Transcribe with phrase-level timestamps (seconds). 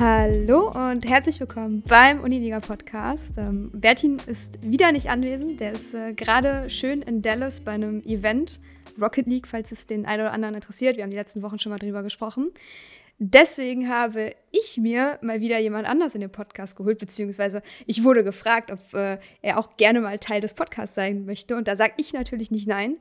[0.00, 3.36] Hallo und herzlich willkommen beim Uniliga Podcast.
[3.36, 5.60] Ähm, Bertin ist wieder nicht anwesend.
[5.60, 8.60] Der ist äh, gerade schön in Dallas bei einem Event,
[8.98, 10.96] Rocket League, falls es den einen oder anderen interessiert.
[10.96, 12.50] Wir haben die letzten Wochen schon mal drüber gesprochen.
[13.18, 18.24] Deswegen habe ich mir mal wieder jemand anders in den Podcast geholt, beziehungsweise ich wurde
[18.24, 21.56] gefragt, ob äh, er auch gerne mal Teil des Podcasts sein möchte.
[21.56, 22.96] Und da sage ich natürlich nicht nein.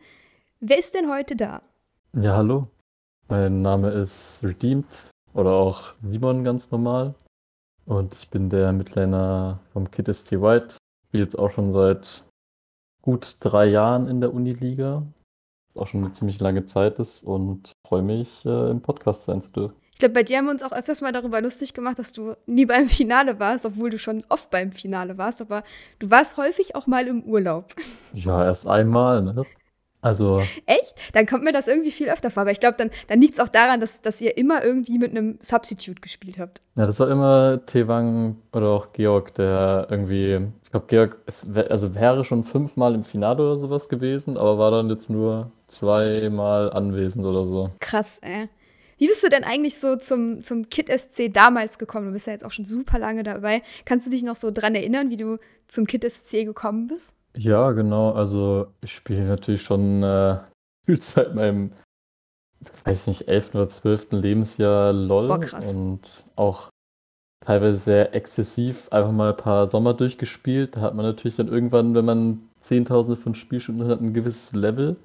[0.59, 1.61] Wer ist denn heute da?
[2.11, 2.67] Ja, hallo.
[3.29, 7.15] Mein Name ist Redeemed oder auch Simon ganz normal.
[7.85, 10.77] Und ich bin der Midlaner vom Kid SC White.
[11.07, 12.23] Spiele jetzt auch schon seit
[13.01, 15.03] gut drei Jahren in der Uniliga.
[15.73, 19.41] Was auch schon eine ziemlich lange Zeit ist und freue mich, äh, im Podcast sein
[19.41, 19.75] zu dürfen.
[19.99, 22.35] Ich glaube, bei dir haben wir uns auch öfters mal darüber lustig gemacht, dass du
[22.45, 25.41] nie beim Finale warst, obwohl du schon oft beim Finale warst.
[25.41, 25.63] Aber
[25.99, 27.75] du warst häufig auch mal im Urlaub.
[28.13, 29.45] Ja, erst einmal, ne?
[30.01, 30.41] Also.
[30.65, 30.95] Echt?
[31.13, 32.41] Dann kommt mir das irgendwie viel öfter vor.
[32.41, 35.11] Aber ich glaube, dann, dann liegt es auch daran, dass, dass ihr immer irgendwie mit
[35.11, 36.61] einem Substitute gespielt habt.
[36.75, 40.39] Ja, das war immer Tewang oder auch Georg, der irgendwie.
[40.63, 44.71] Ich glaube, Georg ist, also wäre schon fünfmal im Finale oder sowas gewesen, aber war
[44.71, 47.69] dann jetzt nur zweimal anwesend oder so.
[47.79, 48.47] Krass, ey.
[48.97, 52.07] Wie bist du denn eigentlich so zum, zum Kid SC damals gekommen?
[52.07, 53.63] Du bist ja jetzt auch schon super lange dabei.
[53.85, 57.13] Kannst du dich noch so dran erinnern, wie du zum Kid SC gekommen bist?
[57.35, 58.11] Ja, genau.
[58.11, 60.39] Also ich spiele natürlich schon äh,
[60.85, 61.71] viel seit meinem,
[62.83, 63.55] weiß nicht, 11.
[63.55, 64.11] oder 12.
[64.11, 65.73] Lebensjahr LOL Boah, krass.
[65.73, 66.69] und auch
[67.45, 70.75] teilweise sehr exzessiv einfach mal ein paar Sommer durchgespielt.
[70.75, 74.97] Da hat man natürlich dann irgendwann, wenn man Zehntausende von Spielstunden hat, ein gewisses Level.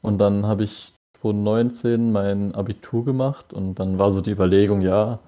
[0.00, 5.20] Und dann habe ich 2019 mein Abitur gemacht und dann war so die Überlegung, ja,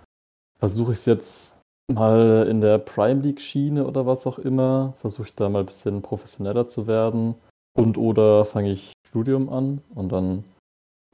[0.58, 1.60] versuche ich es jetzt
[1.92, 5.66] mal in der Prime League Schiene oder was auch immer, versuche ich da mal ein
[5.66, 7.34] bisschen professioneller zu werden.
[7.76, 10.44] Und oder fange ich Studium an und dann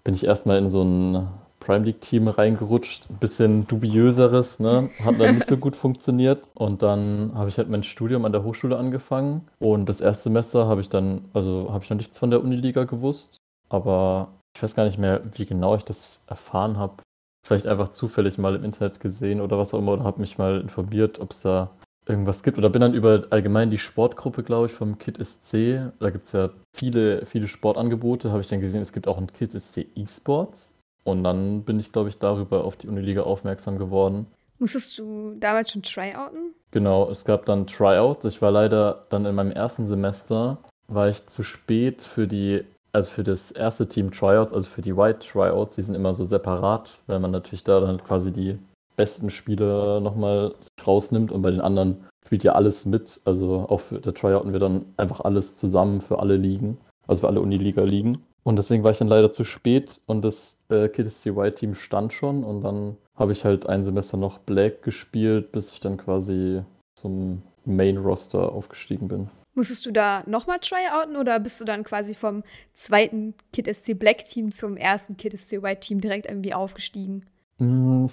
[0.05, 4.91] bin ich erstmal in so ein Prime League Team reingerutscht, ein bisschen dubiöseres, ne?
[5.05, 6.51] Hat dann nicht so gut funktioniert.
[6.55, 9.47] Und dann habe ich halt mein Studium an der Hochschule angefangen.
[9.59, 12.85] Und das erste Semester habe ich dann, also habe ich noch nichts von der Uniliga
[12.85, 13.37] gewusst,
[13.69, 16.95] aber ich weiß gar nicht mehr, wie genau ich das erfahren habe
[17.43, 20.61] vielleicht einfach zufällig mal im Internet gesehen oder was auch immer oder habe mich mal
[20.61, 21.71] informiert, ob es da
[22.07, 22.59] irgendwas gibt.
[22.59, 25.93] Oder bin dann über allgemein die Sportgruppe, glaube ich, vom Kid SC.
[26.01, 28.31] Da gibt es ja viele, viele Sportangebote.
[28.31, 30.77] Habe ich dann gesehen, es gibt auch ein Kid SC E-Sports.
[31.05, 34.27] Und dann bin ich, glaube ich, darüber auf die Uniliga aufmerksam geworden.
[34.59, 36.55] Musstest du damals schon tryouten?
[36.71, 38.27] Genau, es gab dann Tryouts.
[38.27, 43.11] Ich war leider dann in meinem ersten Semester, war ich zu spät für die also
[43.11, 47.01] für das erste Team Tryouts, also für die White Tryouts, die sind immer so separat,
[47.07, 48.59] weil man natürlich da dann quasi die
[48.97, 50.55] besten Spieler nochmal
[50.87, 53.21] rausnimmt und bei den anderen spielt ja alles mit.
[53.25, 57.29] Also auch für der Tryouten wir dann einfach alles zusammen für alle Ligen, also für
[57.29, 58.19] alle Uniliga-Ligen.
[58.43, 62.43] Und deswegen war ich dann leider zu spät und das äh, White Team stand schon
[62.43, 66.63] und dann habe ich halt ein Semester noch Black gespielt, bis ich dann quasi
[66.95, 69.29] zum Main Roster aufgestiegen bin.
[69.55, 72.43] Musstest du da nochmal tryouten oder bist du dann quasi vom
[72.75, 77.27] zweiten Kid SC Black Team zum ersten Kid SC White Team direkt irgendwie aufgestiegen?
[77.59, 78.07] Mm,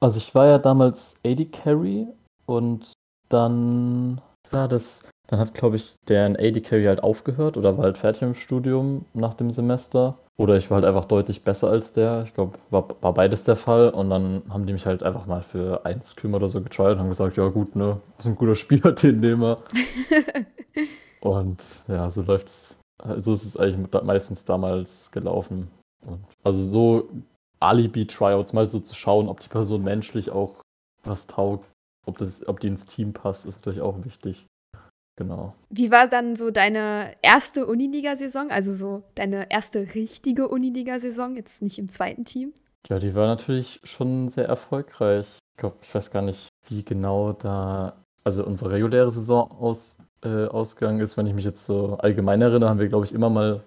[0.00, 2.08] also ich war ja damals AD Carry
[2.46, 2.92] und
[3.28, 7.98] dann war das, dann hat glaube ich der AD Carry halt aufgehört oder war halt
[7.98, 10.18] fertig im Studium nach dem Semester.
[10.40, 12.22] Oder ich war halt einfach deutlich besser als der.
[12.24, 13.90] Ich glaube, war, war beides der Fall.
[13.90, 17.00] Und dann haben die mich halt einfach mal für ein Scrim oder so getrialt und
[17.00, 19.58] haben gesagt, ja gut, ne, ist ein guter Spieler, den nehmen wir.
[21.20, 22.78] und ja, so läuft's.
[23.16, 25.70] So ist es eigentlich meistens damals gelaufen.
[26.06, 27.08] Und also so
[27.60, 30.62] Alibi-Tryouts, mal so zu schauen, ob die Person menschlich auch
[31.02, 31.66] was taugt,
[32.06, 34.46] ob, das, ob die ins Team passt, ist natürlich auch wichtig.
[35.16, 35.54] Genau.
[35.68, 41.78] Wie war dann so deine erste Uniliga-Saison, also so deine erste richtige Uniliga-Saison, jetzt nicht
[41.78, 42.54] im zweiten Team?
[42.88, 45.38] Ja, die war natürlich schon sehr erfolgreich.
[45.52, 50.46] Ich glaube, ich weiß gar nicht, wie genau da, also unsere reguläre Saison aus, äh,
[50.46, 51.16] ausgegangen ist.
[51.16, 53.62] Wenn ich mich jetzt so allgemein erinnere, haben wir, glaube ich, immer mal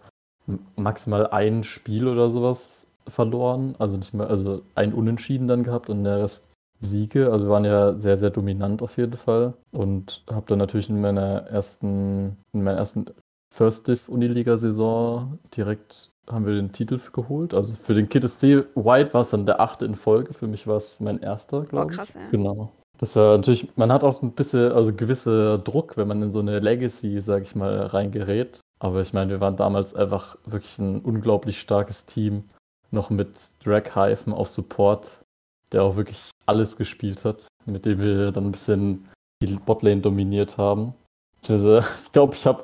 [0.75, 3.75] maximal ein Spiel oder sowas verloren.
[3.79, 7.31] Also nicht mehr, also ein Unentschieden dann gehabt und der Rest Siege.
[7.31, 9.53] Also wir waren ja sehr, sehr dominant auf jeden Fall.
[9.71, 13.05] Und habe dann natürlich in meiner ersten, in meiner ersten
[13.53, 17.53] First Div Uniliga-Saison direkt haben wir den Titel geholt.
[17.53, 20.33] Also für den Kid SC White war es dann der achte in Folge.
[20.33, 21.97] Für mich war es mein erster, glaube ich.
[21.97, 22.21] Oh, krass, ja.
[22.31, 22.71] Genau.
[23.03, 26.39] Das war natürlich, man hat auch ein bisschen, also gewisser Druck, wenn man in so
[26.39, 28.61] eine Legacy, sag ich mal, reingerät.
[28.79, 32.45] Aber ich meine, wir waren damals einfach wirklich ein unglaublich starkes Team.
[32.91, 35.25] Noch mit Drag Hyphen auf Support
[35.73, 39.09] der auch wirklich alles gespielt hat, mit dem wir dann ein bisschen
[39.41, 40.93] die Botlane dominiert haben.
[41.49, 42.63] Ich glaube, ich habe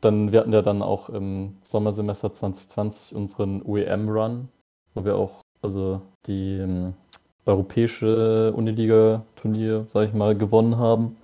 [0.00, 4.48] dann, wir hatten ja dann auch im Sommersemester 2020 unseren UEM-Run,
[4.94, 6.94] wo wir auch, also die, ähm,
[7.46, 11.16] europäische Uniliga-Turnier, sag ich mal, gewonnen haben,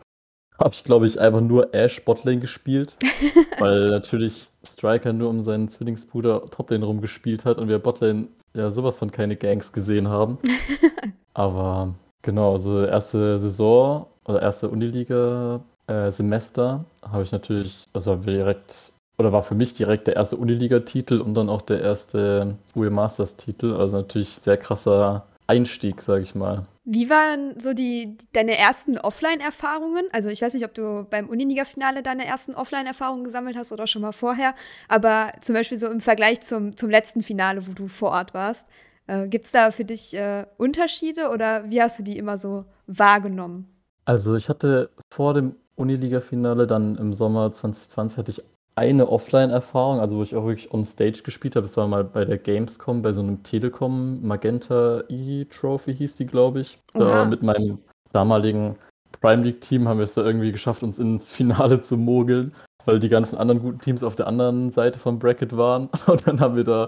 [0.59, 2.97] habe ich, glaube ich, einfach nur Ash Botlane gespielt,
[3.59, 8.99] weil natürlich Striker nur um seinen Zwillingsbruder Toplane rumgespielt hat und wir Botlane ja sowas
[8.99, 10.39] von keine Gangs gesehen haben.
[11.35, 19.33] Aber genau, also erste Saison oder erste Uniliga-Semester äh, habe ich natürlich, also direkt, oder
[19.33, 23.75] war für mich direkt der erste Uniliga-Titel und dann auch der erste UE Masters-Titel.
[23.75, 26.65] Also natürlich sehr krasser Einstieg, sage ich mal.
[26.85, 30.05] Wie waren so die, deine ersten Offline-Erfahrungen?
[30.13, 34.03] Also ich weiß nicht, ob du beim Uniliga-Finale deine ersten Offline-Erfahrungen gesammelt hast oder schon
[34.03, 34.55] mal vorher,
[34.89, 38.69] aber zum Beispiel so im Vergleich zum, zum letzten Finale, wo du vor Ort warst,
[39.07, 42.65] äh, gibt es da für dich äh, Unterschiede oder wie hast du die immer so
[42.87, 43.69] wahrgenommen?
[44.05, 48.43] Also ich hatte vor dem Uniliga-Finale dann im Sommer 2020 hatte ich
[48.77, 51.67] eine Offline-Erfahrung, also wo ich auch wirklich on Stage gespielt habe.
[51.67, 56.61] Das war mal bei der Gamescom, bei so einem Telekom Magenta E-Trophy hieß die, glaube
[56.61, 56.79] ich.
[56.93, 57.79] Da mit meinem
[58.13, 58.77] damaligen
[59.21, 62.53] Prime League-Team haben wir es da irgendwie geschafft, uns ins Finale zu mogeln,
[62.85, 65.89] weil die ganzen anderen guten Teams auf der anderen Seite vom Bracket waren.
[66.07, 66.87] Und dann haben wir da,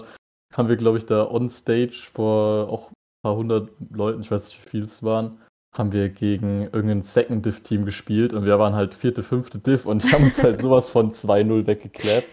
[0.55, 2.93] haben wir, glaube ich, da on Stage vor auch ein
[3.23, 5.37] paar hundert Leuten, ich weiß nicht, wie viel es waren,
[5.71, 10.03] haben wir gegen irgendein Second Div-Team gespielt und wir waren halt vierte, fünfte Div und
[10.03, 12.27] die haben uns halt sowas von 2-0 weggeklappt.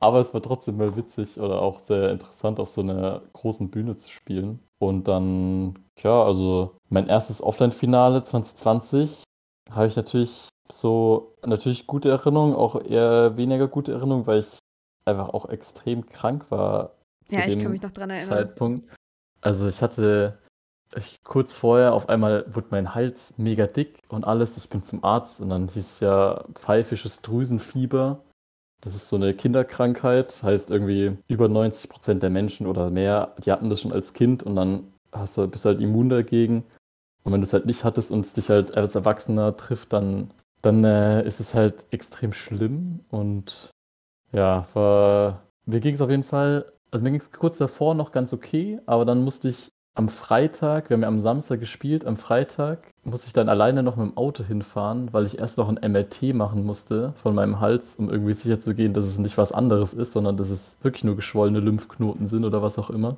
[0.00, 3.96] Aber es war trotzdem mal witzig oder auch sehr interessant, auf so einer großen Bühne
[3.96, 4.60] zu spielen.
[4.78, 9.24] Und dann, ja, also mein erstes Offline-Finale 2020
[9.72, 14.58] habe ich natürlich so, natürlich gute Erinnerungen, auch eher weniger gute Erinnerungen, weil ich
[15.04, 18.28] einfach auch extrem krank war zu ja, ich kann mich noch dran erinnern.
[18.28, 18.88] Zeitpunkt.
[19.40, 20.38] Also ich hatte
[20.96, 24.56] ich, kurz vorher auf einmal wurde mein Hals mega dick und alles.
[24.56, 28.20] Ich bin zum Arzt und dann hieß es ja pfeifisches Drüsenfieber.
[28.80, 33.50] Das ist so eine Kinderkrankheit, heißt irgendwie über 90 Prozent der Menschen oder mehr, die
[33.50, 36.64] hatten das schon als Kind und dann hast du, bist du halt immun dagegen.
[37.24, 40.30] Und wenn du es halt nicht hattest und es dich halt als Erwachsener trifft, dann,
[40.62, 43.00] dann äh, ist es halt extrem schlimm.
[43.10, 43.70] Und
[44.32, 48.12] ja, war, mir ging es auf jeden Fall, also mir ging es kurz davor noch
[48.12, 52.16] ganz okay, aber dann musste ich am Freitag, wir haben ja am Samstag gespielt, am
[52.16, 55.92] Freitag musste ich dann alleine noch mit dem Auto hinfahren, weil ich erst noch ein
[55.92, 59.50] MRT machen musste von meinem Hals, um irgendwie sicher zu gehen, dass es nicht was
[59.50, 63.16] anderes ist, sondern dass es wirklich nur geschwollene Lymphknoten sind oder was auch immer.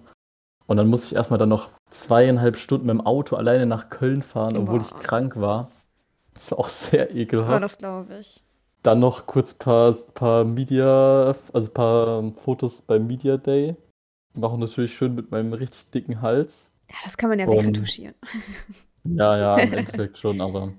[0.67, 4.23] Und dann musste ich erstmal dann noch zweieinhalb Stunden mit dem Auto alleine nach Köln
[4.23, 4.87] fahren, obwohl Boah.
[4.87, 5.69] ich krank war.
[6.33, 7.53] Das war auch sehr ekelhaft.
[7.53, 8.43] Ja, das glaube ich.
[8.83, 13.77] Dann noch kurz paar, paar Media, also paar Fotos beim Media Day
[14.35, 16.73] machen natürlich schön mit meinem richtig dicken Hals.
[16.89, 18.15] Ja, das kann man ja wegretuschieren.
[19.03, 20.75] Ja, ja, im Endeffekt schon, aber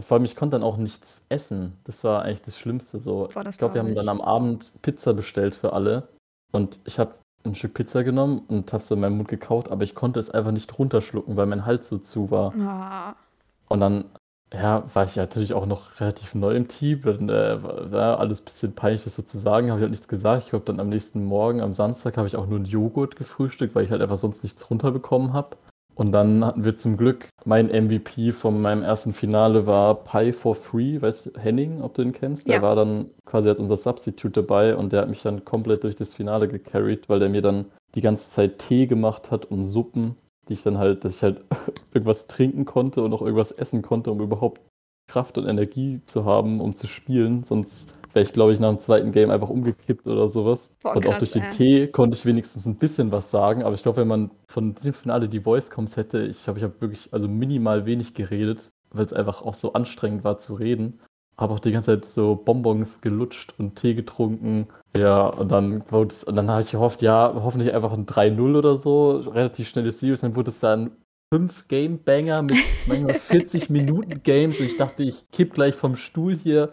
[0.00, 1.76] vor allem, ich konnte dann auch nichts essen.
[1.84, 3.28] Das war eigentlich das Schlimmste so.
[3.34, 6.08] Boah, das ich glaube, wir haben dann am Abend Pizza bestellt für alle
[6.52, 7.14] und ich habe
[7.44, 10.30] ein Stück Pizza genommen und habe es in meinem Mund gekaut, aber ich konnte es
[10.30, 12.54] einfach nicht runterschlucken, weil mein Hals so zu war.
[12.56, 13.74] Oh.
[13.74, 14.06] Und dann
[14.56, 17.02] ja, war ich ja natürlich auch noch relativ neu im Team.
[17.02, 19.68] Dann äh, war alles ein bisschen peinlich, das so zu sagen.
[19.68, 20.44] Habe ich halt nichts gesagt.
[20.44, 23.74] Ich glaube, dann am nächsten Morgen, am Samstag, habe ich auch nur einen Joghurt gefrühstückt,
[23.74, 25.56] weil ich halt einfach sonst nichts runterbekommen habe.
[25.94, 30.54] Und dann hatten wir zum Glück, mein MVP von meinem ersten Finale war Pie for
[30.54, 32.48] Free, weißt du, Henning, ob du ihn kennst?
[32.48, 32.62] Der ja.
[32.62, 36.12] war dann quasi als unser Substitute dabei und der hat mich dann komplett durch das
[36.12, 40.16] Finale gecarried, weil der mir dann die ganze Zeit Tee gemacht hat und Suppen
[40.48, 41.44] die ich dann halt, dass ich halt
[41.92, 44.60] irgendwas trinken konnte und auch irgendwas essen konnte, um überhaupt
[45.08, 47.44] Kraft und Energie zu haben, um zu spielen.
[47.44, 50.74] Sonst wäre ich, glaube ich, nach dem zweiten Game einfach umgekippt oder sowas.
[50.82, 51.50] Boah, und krass, auch durch den ey.
[51.50, 53.62] Tee konnte ich wenigstens ein bisschen was sagen.
[53.62, 56.80] Aber ich glaube, wenn man von diesem Finale die Voice-Coms hätte, ich glaube, ich habe
[56.80, 60.98] wirklich also minimal wenig geredet, weil es einfach auch so anstrengend war zu reden
[61.38, 64.68] habe auch die ganze Zeit so Bonbons gelutscht und Tee getrunken.
[64.96, 68.56] Ja, und dann wurde es, und dann habe ich gehofft, ja, hoffentlich einfach ein 3-0
[68.56, 70.20] oder so, relativ schnelles Series.
[70.20, 70.96] Dann wurde es dann
[71.32, 75.96] fünf Game Banger mit manchmal 40 Minuten Games und ich dachte, ich kipp gleich vom
[75.96, 76.72] Stuhl hier.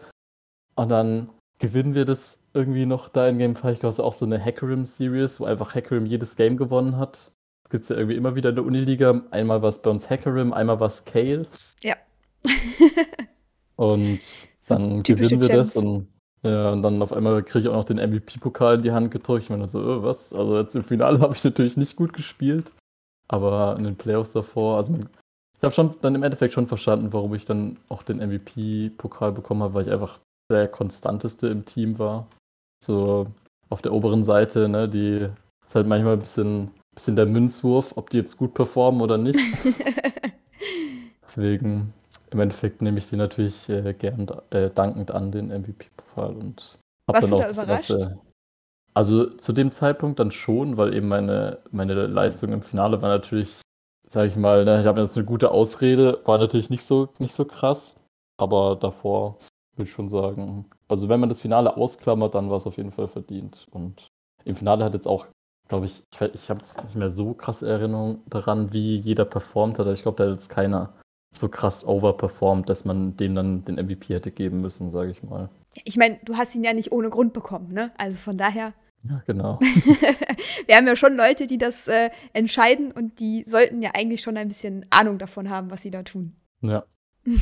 [0.75, 1.29] Und dann
[1.59, 3.73] gewinnen wir das irgendwie noch da in Game 5.
[3.73, 6.97] Ich glaube, es ist auch so eine Hackerim Series, wo einfach Hackerim jedes Game gewonnen
[6.97, 7.33] hat.
[7.63, 9.23] Das gibt es ja irgendwie immer wieder in der Uniliga.
[9.31, 11.47] Einmal war es bei uns Hackerim, einmal war es Kale.
[11.81, 11.95] Ja.
[13.75, 15.73] und dann gewinnen wir Gems.
[15.73, 16.07] das und,
[16.43, 19.43] ja, und dann auf einmal kriege ich auch noch den MVP-Pokal in die Hand gedrückt.
[19.43, 20.33] Ich meine so, oh, was?
[20.33, 22.73] Also jetzt im Finale habe ich natürlich nicht gut gespielt,
[23.27, 27.33] aber in den Playoffs davor, also ich habe schon dann im Endeffekt schon verstanden, warum
[27.35, 30.19] ich dann auch den MVP-Pokal bekommen habe, weil ich einfach
[30.51, 32.27] der konstanteste im Team war.
[32.83, 33.27] So
[33.69, 35.29] auf der oberen Seite, ne, die
[35.65, 39.39] ist halt manchmal ein bisschen, bisschen der Münzwurf, ob die jetzt gut performen oder nicht.
[41.23, 41.93] Deswegen,
[42.33, 47.21] im Endeffekt nehme ich sie natürlich äh, gern äh, dankend an, den MVP-Pokal und habe
[47.21, 48.19] dann auch da das erste.
[48.95, 53.61] Also zu dem Zeitpunkt dann schon, weil eben meine, meine Leistung im Finale war natürlich
[54.13, 57.33] sag ich mal, ne, ich habe jetzt eine gute Ausrede, war natürlich nicht so, nicht
[57.33, 57.95] so krass,
[58.37, 59.37] aber davor
[59.75, 62.91] würde ich schon sagen, also wenn man das Finale ausklammert, dann war es auf jeden
[62.91, 63.67] Fall verdient.
[63.71, 64.07] Und
[64.45, 65.27] im Finale hat jetzt auch,
[65.67, 69.79] glaube ich, ich, ich habe jetzt nicht mehr so krasse Erinnerungen daran, wie jeder performt
[69.79, 70.93] hat, aber ich glaube, da hat jetzt keiner
[71.35, 75.49] so krass overperformed, dass man dem dann den MVP hätte geben müssen, sage ich mal.
[75.83, 77.91] Ich meine, du hast ihn ja nicht ohne Grund bekommen, ne?
[77.97, 78.73] Also von daher.
[79.03, 79.59] Ja, genau.
[80.65, 84.37] Wir haben ja schon Leute, die das äh, entscheiden und die sollten ja eigentlich schon
[84.37, 86.35] ein bisschen Ahnung davon haben, was sie da tun.
[86.61, 86.85] Ja.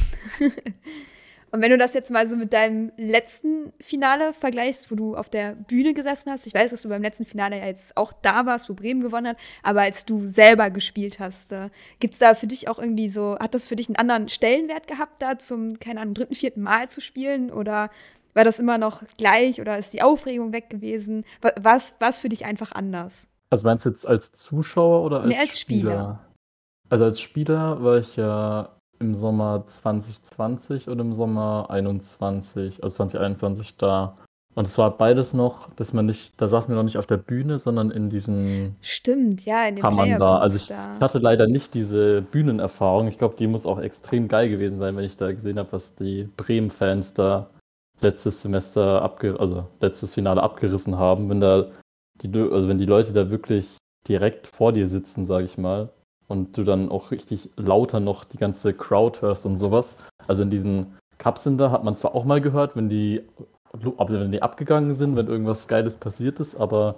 [1.51, 5.29] Und wenn du das jetzt mal so mit deinem letzten Finale vergleichst, wo du auf
[5.29, 8.45] der Bühne gesessen hast, ich weiß, dass du beim letzten Finale ja jetzt auch da
[8.45, 12.35] warst, wo Bremen gewonnen hat, aber als du selber gespielt hast, äh, gibt es da
[12.35, 15.77] für dich auch irgendwie so, hat das für dich einen anderen Stellenwert gehabt, da zum,
[15.79, 17.51] keine Ahnung, dritten, vierten Mal zu spielen?
[17.51, 17.89] Oder
[18.33, 21.25] war das immer noch gleich oder ist die Aufregung weg gewesen?
[21.41, 23.27] War es für dich einfach anders?
[23.49, 25.91] Also meinst du jetzt als Zuschauer oder als, nee, als Spieler?
[25.91, 26.25] Spieler?
[26.89, 33.77] Also als Spieler war ich ja im Sommer 2020 und im Sommer 21, also 2021
[33.77, 34.15] da.
[34.53, 37.17] Und es war beides noch, dass man nicht, da saßen wir noch nicht auf der
[37.17, 40.39] Bühne, sondern in diesen Stimmt, ja, in den Kammern da.
[40.39, 40.99] Also ich, da.
[40.99, 43.07] hatte leider nicht diese Bühnenerfahrung.
[43.07, 45.95] Ich glaube, die muss auch extrem geil gewesen sein, wenn ich da gesehen habe, was
[45.95, 47.47] die Bremen-Fans da
[48.01, 51.67] letztes Semester abge also letztes Finale abgerissen haben, wenn da
[52.21, 53.77] die, also wenn die Leute da wirklich
[54.07, 55.89] direkt vor dir sitzen, sage ich mal
[56.31, 59.97] und du dann auch richtig lauter noch die ganze Crowd hörst und sowas.
[60.27, 63.21] Also in diesen Kapseln da hat man zwar auch mal gehört, wenn die,
[63.73, 66.97] wenn die abgegangen sind, wenn irgendwas Geiles passiert ist, aber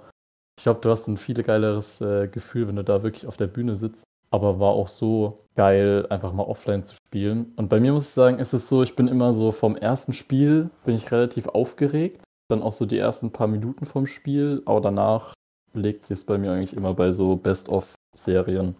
[0.58, 3.48] ich glaube, du hast ein viel geileres äh, Gefühl, wenn du da wirklich auf der
[3.48, 4.04] Bühne sitzt.
[4.30, 7.52] Aber war auch so geil, einfach mal offline zu spielen.
[7.56, 10.12] Und bei mir muss ich sagen, ist es so, ich bin immer so vom ersten
[10.12, 12.22] Spiel bin ich relativ aufgeregt.
[12.48, 15.34] Dann auch so die ersten paar Minuten vom Spiel, aber danach
[15.72, 18.74] legt sich es bei mir eigentlich immer bei so Best-of-Serien.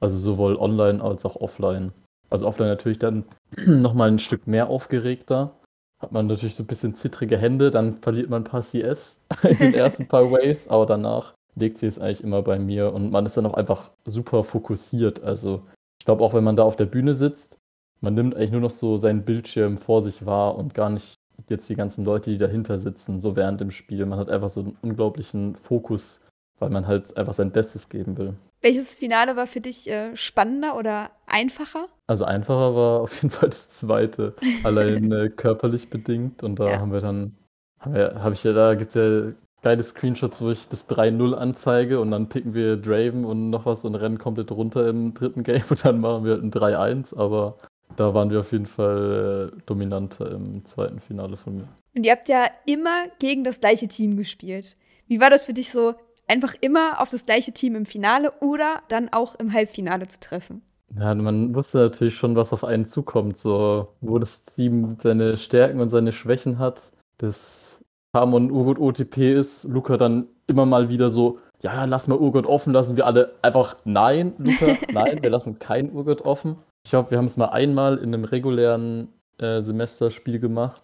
[0.00, 1.92] Also sowohl online als auch offline.
[2.30, 3.24] Also offline natürlich dann
[3.56, 5.56] nochmal ein Stück mehr aufgeregter.
[5.98, 9.56] Hat man natürlich so ein bisschen zittrige Hände, dann verliert man ein paar CS in
[9.56, 13.24] den ersten paar Waves, aber danach legt sie es eigentlich immer bei mir und man
[13.24, 15.22] ist dann auch einfach super fokussiert.
[15.22, 15.62] Also
[15.98, 17.58] ich glaube auch, wenn man da auf der Bühne sitzt,
[18.00, 21.14] man nimmt eigentlich nur noch so seinen Bildschirm vor sich wahr und gar nicht
[21.48, 24.04] jetzt die ganzen Leute, die dahinter sitzen, so während dem Spiel.
[24.06, 26.24] Man hat einfach so einen unglaublichen Fokus,
[26.58, 28.34] weil man halt einfach sein Bestes geben will.
[28.66, 31.86] Welches Finale war für dich äh, spannender oder einfacher?
[32.08, 36.42] Also einfacher war auf jeden Fall das zweite, allein äh, körperlich bedingt.
[36.42, 36.80] Und da ja.
[36.80, 37.36] haben wir dann,
[37.78, 42.00] habe hab ich ja, da gibt es ja geile Screenshots, wo ich das 3-0 anzeige
[42.00, 45.62] und dann picken wir Draven und noch was und rennen komplett runter im dritten Game
[45.70, 47.54] und dann machen wir halt ein 3-1, aber
[47.94, 51.68] da waren wir auf jeden Fall äh, dominanter im zweiten Finale von mir.
[51.94, 54.76] Und ihr habt ja immer gegen das gleiche Team gespielt.
[55.06, 55.94] Wie war das für dich so,
[56.26, 60.62] einfach immer auf das gleiche Team im Finale oder dann auch im Halbfinale zu treffen.
[60.98, 65.80] Ja, man wusste natürlich schon, was auf einen zukommt, so wo das Team seine Stärken
[65.80, 66.92] und seine Schwächen hat.
[67.18, 72.46] Das Hamon Urgot OTP ist, Luca dann immer mal wieder so, ja, lass mal Urgot
[72.46, 76.56] offen, lassen wir alle einfach, nein, Luca, nein, wir lassen kein Urgot offen.
[76.84, 80.82] Ich glaube, wir haben es mal einmal in einem regulären äh, Semesterspiel gemacht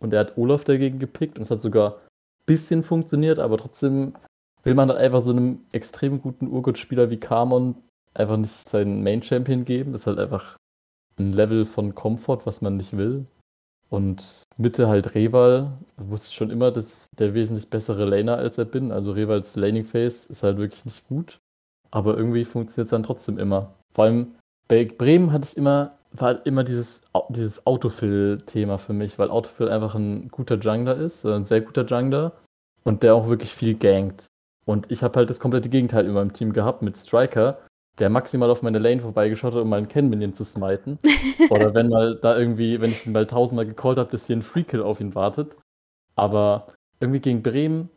[0.00, 4.14] und er hat Olaf dagegen gepickt und es hat sogar ein bisschen funktioniert, aber trotzdem
[4.64, 7.76] will man dann einfach so einem extrem guten Urgut-Spieler wie Kamon
[8.14, 9.94] einfach nicht seinen Main-Champion geben.
[9.94, 10.56] Ist halt einfach
[11.18, 13.24] ein Level von Komfort, was man nicht will.
[13.90, 15.72] Und Mitte halt Reval.
[15.98, 18.90] Ich wusste schon immer, dass der wesentlich bessere Laner als er bin.
[18.90, 21.38] Also Revals Laning Phase ist halt wirklich nicht gut.
[21.90, 23.74] Aber irgendwie funktioniert es dann trotzdem immer.
[23.94, 24.34] Vor allem
[24.66, 29.68] bei Bremen hatte ich immer, war halt immer dieses, dieses Autofill-Thema für mich, weil Autofill
[29.68, 32.32] einfach ein guter Jungler ist, ein sehr guter Jungler
[32.82, 34.26] und der auch wirklich viel gankt.
[34.64, 37.58] Und ich habe halt das komplette Gegenteil in meinem Team gehabt mit Striker,
[37.98, 40.98] der maximal auf meine Lane vorbeigeschaut hat, um mal einen Ken-Minion zu smiten.
[41.50, 44.42] Oder wenn mal da irgendwie, wenn ich ihn mal tausendmal gecallt habe, dass hier ein
[44.42, 45.56] Free-Kill auf ihn wartet.
[46.16, 46.66] Aber
[47.00, 47.90] irgendwie gegen Bremen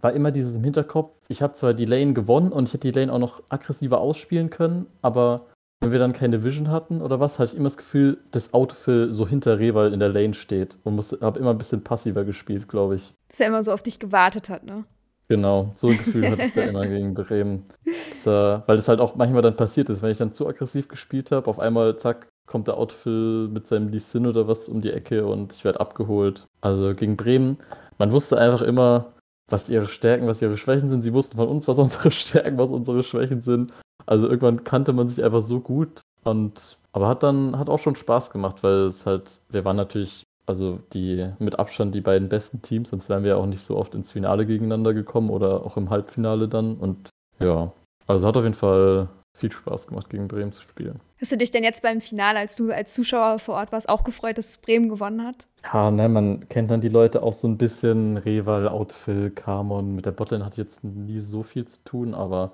[0.00, 2.98] war immer dieses im Hinterkopf, ich habe zwar die Lane gewonnen und ich hätte die
[2.98, 5.46] Lane auch noch aggressiver ausspielen können, aber
[5.80, 9.12] wenn wir dann keine Vision hatten oder was, hatte ich immer das Gefühl, dass Autofill
[9.12, 12.94] so hinter Reval in der Lane steht und habe immer ein bisschen passiver gespielt, glaube
[12.94, 13.12] ich.
[13.28, 14.84] Dass er immer so auf dich gewartet hat, ne?
[15.28, 17.64] Genau, so ein Gefühl hatte ich da immer gegen Bremen.
[18.10, 20.88] Das, äh, weil das halt auch manchmal dann passiert ist, wenn ich dann zu aggressiv
[20.88, 24.82] gespielt habe, auf einmal, zack, kommt der Outfill mit seinem Lee Sin oder was um
[24.82, 26.46] die Ecke und ich werde abgeholt.
[26.60, 27.58] Also gegen Bremen,
[27.98, 29.14] man wusste einfach immer,
[29.48, 31.02] was ihre Stärken, was ihre Schwächen sind.
[31.02, 33.72] Sie wussten von uns, was unsere Stärken, was unsere Schwächen sind.
[34.06, 37.96] Also irgendwann kannte man sich einfach so gut und aber hat dann hat auch schon
[37.96, 42.62] Spaß gemacht, weil es halt wir waren natürlich also die mit Abstand die beiden besten
[42.62, 45.76] Teams, sonst wären wir ja auch nicht so oft ins Finale gegeneinander gekommen oder auch
[45.76, 46.76] im Halbfinale dann.
[46.76, 47.72] Und ja,
[48.06, 51.00] also hat auf jeden Fall viel Spaß gemacht, gegen Bremen zu spielen.
[51.20, 54.04] Hast du dich denn jetzt beim Finale, als du als Zuschauer vor Ort warst, auch
[54.04, 55.48] gefreut, dass Bremen gewonnen hat?
[55.72, 58.16] Ja, ne, man kennt dann die Leute auch so ein bisschen.
[58.16, 59.96] Reval, Outfill, Carmon.
[59.96, 62.52] Mit der Botlane hat jetzt nie so viel zu tun, aber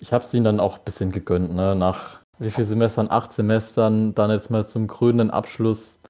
[0.00, 1.54] ich habe es ihnen dann auch ein bisschen gegönnt.
[1.54, 1.76] Ne?
[1.76, 3.10] Nach wie viel Semestern?
[3.10, 6.02] Acht Semestern, dann jetzt mal zum krönenden Abschluss.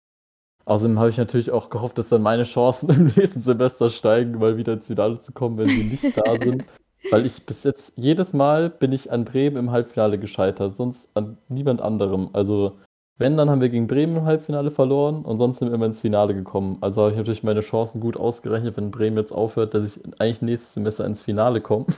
[0.68, 4.58] Außerdem habe ich natürlich auch gehofft, dass dann meine Chancen im nächsten Semester steigen, mal
[4.58, 6.66] wieder ins Finale zu kommen, wenn sie nicht da sind.
[7.10, 11.38] Weil ich bis jetzt jedes Mal bin ich an Bremen im Halbfinale gescheitert, sonst an
[11.48, 12.28] niemand anderem.
[12.34, 12.76] Also,
[13.16, 16.00] wenn, dann haben wir gegen Bremen im Halbfinale verloren und sonst sind wir immer ins
[16.00, 16.76] Finale gekommen.
[16.82, 20.42] Also habe ich natürlich meine Chancen gut ausgerechnet, wenn Bremen jetzt aufhört, dass ich eigentlich
[20.42, 21.86] nächstes Semester ins Finale komme.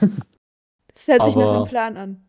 [0.93, 2.25] Das hört sich nach einem Plan an.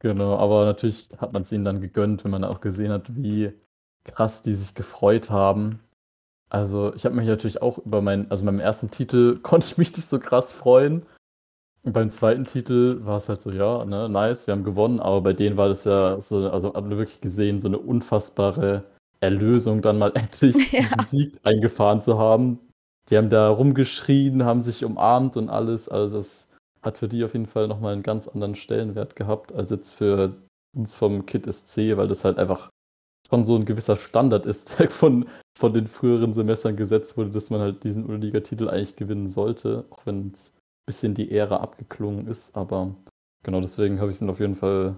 [0.00, 3.52] Genau, aber natürlich hat man es ihnen dann gegönnt, wenn man auch gesehen hat, wie
[4.12, 5.80] krass die sich gefreut haben.
[6.48, 9.94] Also ich habe mich natürlich auch über meinen, also meinem ersten Titel konnte ich mich
[9.96, 11.06] nicht so krass freuen.
[11.82, 15.22] Und beim zweiten Titel war es halt so, ja, ne, nice, wir haben gewonnen, aber
[15.22, 18.84] bei denen war das ja so, also hat man wirklich gesehen, so eine unfassbare
[19.20, 20.80] Erlösung, dann mal endlich ja.
[20.80, 22.58] diesen Sieg eingefahren zu haben.
[23.08, 25.88] Die haben da rumgeschrien, haben sich umarmt und alles.
[25.88, 26.52] Also das
[26.82, 30.36] hat für die auf jeden Fall nochmal einen ganz anderen Stellenwert gehabt, als jetzt für
[30.76, 32.70] uns vom Kit SC, weil das halt einfach
[33.30, 35.26] schon so ein gewisser Standard ist, der von,
[35.58, 40.04] von den früheren Semestern gesetzt wurde, dass man halt diesen Unterliga-Titel eigentlich gewinnen sollte, auch
[40.04, 40.54] wenn es
[40.86, 42.94] bisschen die Ehre abgeklungen ist, aber
[43.44, 44.96] genau deswegen habe ich es auf jeden Fall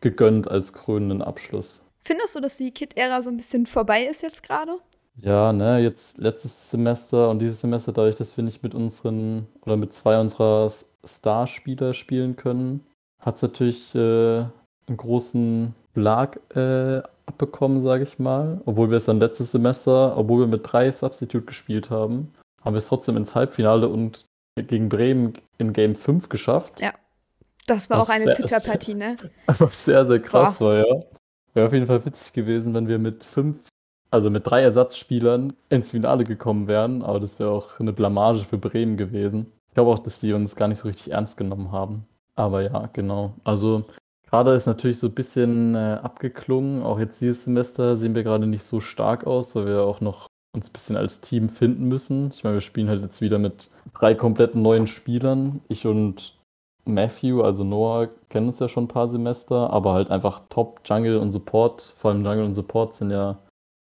[0.00, 1.84] gegönnt als krönenden Abschluss.
[2.00, 4.78] Findest du, dass die Kid-Ära so ein bisschen vorbei ist jetzt gerade?
[5.20, 9.76] Ja, ne, jetzt letztes Semester und dieses Semester, dadurch, dass wir nicht mit unseren oder
[9.76, 10.70] mit zwei unserer
[11.04, 12.86] Starspieler spielen können,
[13.20, 14.44] hat es natürlich äh,
[14.86, 18.60] einen großen Schlag äh, abbekommen, sage ich mal.
[18.64, 22.32] Obwohl wir es dann letztes Semester, obwohl wir mit drei Substitute gespielt haben,
[22.64, 24.24] haben wir es trotzdem ins Halbfinale und
[24.56, 26.80] gegen Bremen in Game 5 geschafft.
[26.80, 26.92] Ja.
[27.66, 29.16] Das war was auch eine Zitterpartie, ne?
[29.46, 30.66] Einfach sehr, sehr krass Boah.
[30.66, 30.96] war, ja.
[31.52, 33.68] Wäre auf jeden Fall witzig gewesen, wenn wir mit fünf,
[34.10, 37.02] also mit drei Ersatzspielern ins Finale gekommen wären.
[37.02, 39.52] Aber das wäre auch eine Blamage für Bremen gewesen.
[39.68, 42.04] Ich glaube auch, dass sie uns gar nicht so richtig ernst genommen haben.
[42.36, 43.34] Aber ja, genau.
[43.42, 43.86] Also
[44.30, 46.82] gerade ist natürlich so ein bisschen äh, abgeklungen.
[46.82, 50.26] Auch jetzt dieses Semester sehen wir gerade nicht so stark aus, weil wir auch noch
[50.54, 52.30] uns ein bisschen als Team finden müssen.
[52.32, 55.60] Ich meine, wir spielen halt jetzt wieder mit drei kompletten neuen Spielern.
[55.68, 56.38] Ich und
[56.86, 61.18] Matthew, also Noah, kennen uns ja schon ein paar Semester, aber halt einfach Top Jungle
[61.18, 61.82] und Support.
[61.96, 63.38] Vor allem Jungle und Support sind ja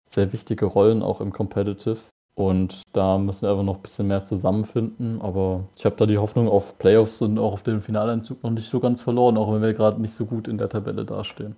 [0.09, 1.99] sehr wichtige Rollen auch im Competitive.
[2.41, 5.21] Und da müssen wir einfach noch ein bisschen mehr zusammenfinden.
[5.21, 8.71] Aber ich habe da die Hoffnung auf Playoffs und auch auf den Finaleinzug noch nicht
[8.71, 11.55] so ganz verloren, auch wenn wir gerade nicht so gut in der Tabelle dastehen.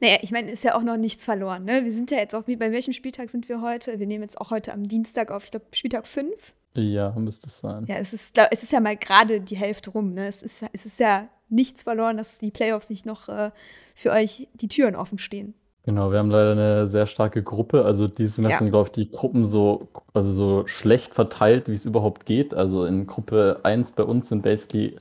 [0.00, 1.64] Naja, ich meine, ist ja auch noch nichts verloren.
[1.64, 1.84] Ne?
[1.84, 3.98] Wir sind ja jetzt auch, bei welchem Spieltag sind wir heute?
[3.98, 6.32] Wir nehmen jetzt auch heute am Dienstag auf, ich glaube, Spieltag 5.
[6.76, 7.84] Ja, müsste es sein.
[7.86, 10.14] Ja, es ist, es ist ja mal gerade die Hälfte rum.
[10.14, 10.28] Ne?
[10.28, 13.50] Es, ist, es ist ja nichts verloren, dass die Playoffs nicht noch äh,
[13.94, 15.52] für euch die Türen offen stehen.
[15.84, 17.84] Genau, wir haben leider eine sehr starke Gruppe.
[17.84, 18.58] Also dieses Semester ja.
[18.58, 22.54] sind, glaube ich, die Gruppen so, also so schlecht verteilt, wie es überhaupt geht.
[22.54, 24.96] Also in Gruppe 1 bei uns sind basically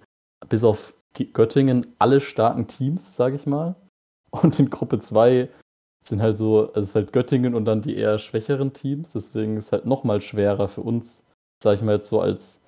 [0.50, 0.94] bis auf
[1.34, 3.76] Göttingen alle starken Teams, sage ich mal.
[4.32, 5.50] Und in Gruppe 2
[6.04, 9.12] sind halt so, also es ist halt Göttingen und dann die eher schwächeren Teams.
[9.12, 11.26] Deswegen ist es halt nochmal schwerer für uns,
[11.62, 12.62] sage ich mal jetzt so als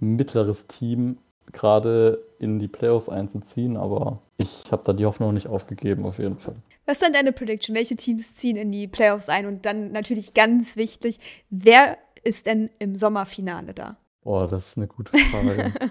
[0.00, 1.16] mittleres Team
[1.52, 3.78] gerade in die Playoffs einzuziehen.
[3.78, 6.56] Aber ich habe da die Hoffnung nicht aufgegeben, auf jeden Fall.
[6.86, 7.74] Was ist dann deine Prediction?
[7.74, 9.46] Welche Teams ziehen in die Playoffs ein?
[9.46, 11.18] Und dann natürlich ganz wichtig,
[11.50, 13.96] wer ist denn im Sommerfinale da?
[14.22, 15.72] Boah, das ist eine gute Frage.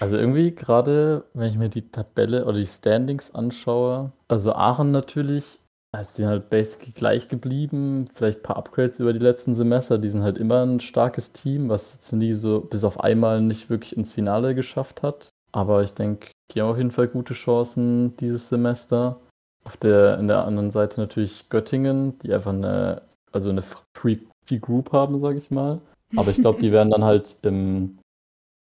[0.00, 5.58] Also irgendwie gerade, wenn ich mir die Tabelle oder die Standings anschaue, also Aachen natürlich,
[5.92, 9.98] also die sind halt basically gleich geblieben, vielleicht ein paar Upgrades über die letzten Semester,
[9.98, 13.70] die sind halt immer ein starkes Team, was jetzt nie so bis auf einmal nicht
[13.70, 15.30] wirklich ins Finale geschafft hat.
[15.50, 19.20] Aber ich denke, die haben auf jeden Fall gute Chancen dieses Semester.
[19.68, 23.02] Auf der, in der anderen Seite natürlich Göttingen, die einfach eine,
[23.32, 24.16] also eine Free
[24.62, 25.82] Group haben, sage ich mal.
[26.16, 27.98] Aber ich glaube, die werden dann halt im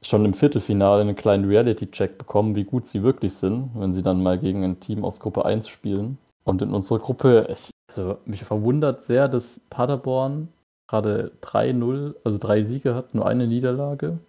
[0.01, 4.23] schon im Viertelfinale einen kleinen Reality-Check bekommen, wie gut sie wirklich sind, wenn sie dann
[4.23, 6.19] mal gegen ein Team aus Gruppe 1 spielen.
[6.45, 10.47] Und in unserer Gruppe, ich, also mich verwundert sehr, dass Paderborn
[10.89, 14.19] gerade 3-0, also drei Siege hat, nur eine Niederlage.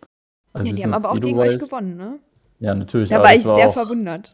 [0.53, 2.19] Also ja, die haben aber auch gegen euch gewonnen, ne?
[2.59, 3.11] Ja, natürlich.
[3.11, 4.33] Da war ich war sehr verwundert.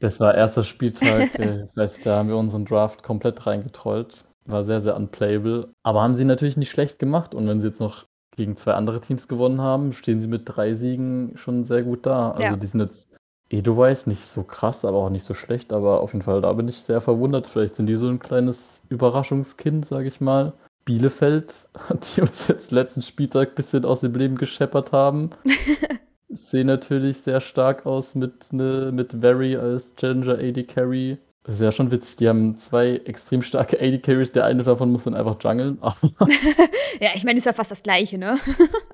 [0.00, 4.24] Das war erster Spieltag, äh, weiß, da haben wir unseren Draft komplett reingetrollt.
[4.46, 5.72] War sehr, sehr unplayable.
[5.82, 7.34] Aber haben sie natürlich nicht schlecht gemacht.
[7.34, 10.74] Und wenn sie jetzt noch gegen zwei andere Teams gewonnen haben, stehen sie mit drei
[10.74, 12.30] Siegen schon sehr gut da.
[12.32, 12.56] Also ja.
[12.56, 13.10] die sind jetzt
[13.50, 16.68] Edelweiss nicht so krass, aber auch nicht so schlecht, aber auf jeden Fall, da bin
[16.68, 17.46] ich sehr verwundert.
[17.46, 20.54] Vielleicht sind die so ein kleines Überraschungskind, sage ich mal.
[20.86, 21.68] Bielefeld,
[22.16, 25.30] die uns jetzt letzten Spieltag ein bisschen aus dem Leben gescheppert haben.
[26.30, 31.18] sehen natürlich sehr stark aus mit, ne, mit Very als Challenger AD Carry.
[31.42, 34.32] Das ist ja schon witzig, die haben zwei extrem starke AD Carries.
[34.32, 35.78] Der eine davon muss dann einfach jungeln.
[37.00, 38.38] ja, ich meine, ist ja fast das gleiche, ne?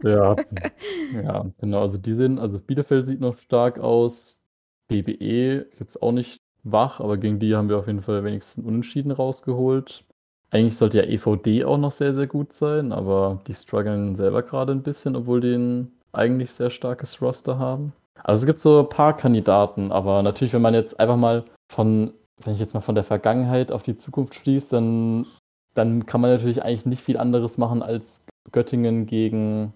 [0.02, 0.36] ja,
[1.22, 1.82] ja, genau.
[1.82, 4.42] Also die sind, also Bielefeld sieht noch stark aus.
[4.88, 9.10] BBE jetzt auch nicht wach, aber gegen die haben wir auf jeden Fall wenigstens Unentschieden
[9.10, 10.04] rausgeholt.
[10.50, 14.72] Eigentlich sollte ja EVD auch noch sehr, sehr gut sein, aber die strugglen selber gerade
[14.72, 17.92] ein bisschen, obwohl die ein eigentlich sehr starkes Roster haben.
[18.22, 22.12] Also es gibt so ein paar Kandidaten, aber natürlich, wenn man jetzt einfach mal von,
[22.42, 25.26] wenn ich jetzt mal von der Vergangenheit auf die Zukunft schließt, dann,
[25.74, 29.74] dann kann man natürlich eigentlich nicht viel anderes machen, als Göttingen gegen,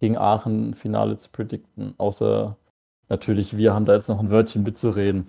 [0.00, 1.94] gegen Aachen Finale zu predikten.
[1.98, 2.56] Außer
[3.08, 5.26] natürlich, wir haben da jetzt noch ein Wörtchen mitzureden.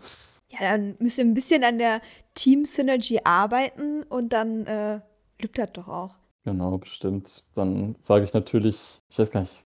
[0.52, 2.02] Ja, dann müsst ihr ein bisschen an der
[2.36, 5.00] Team-Synergy arbeiten und dann äh,
[5.39, 6.15] lübt das doch auch.
[6.43, 7.43] Genau, bestimmt.
[7.56, 9.63] Dann sage ich natürlich, ich weiß gar nicht,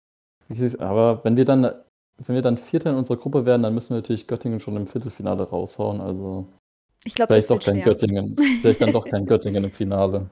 [0.79, 1.65] aber wenn wir dann,
[2.19, 4.87] wenn wir dann Vierter in unserer Gruppe werden, dann müssen wir natürlich Göttingen schon im
[4.87, 6.01] Viertelfinale raushauen.
[6.01, 6.49] Also
[7.05, 7.85] ich glaub, vielleicht doch kein schwer.
[7.85, 10.31] Göttingen, vielleicht dann doch kein Göttingen im Finale.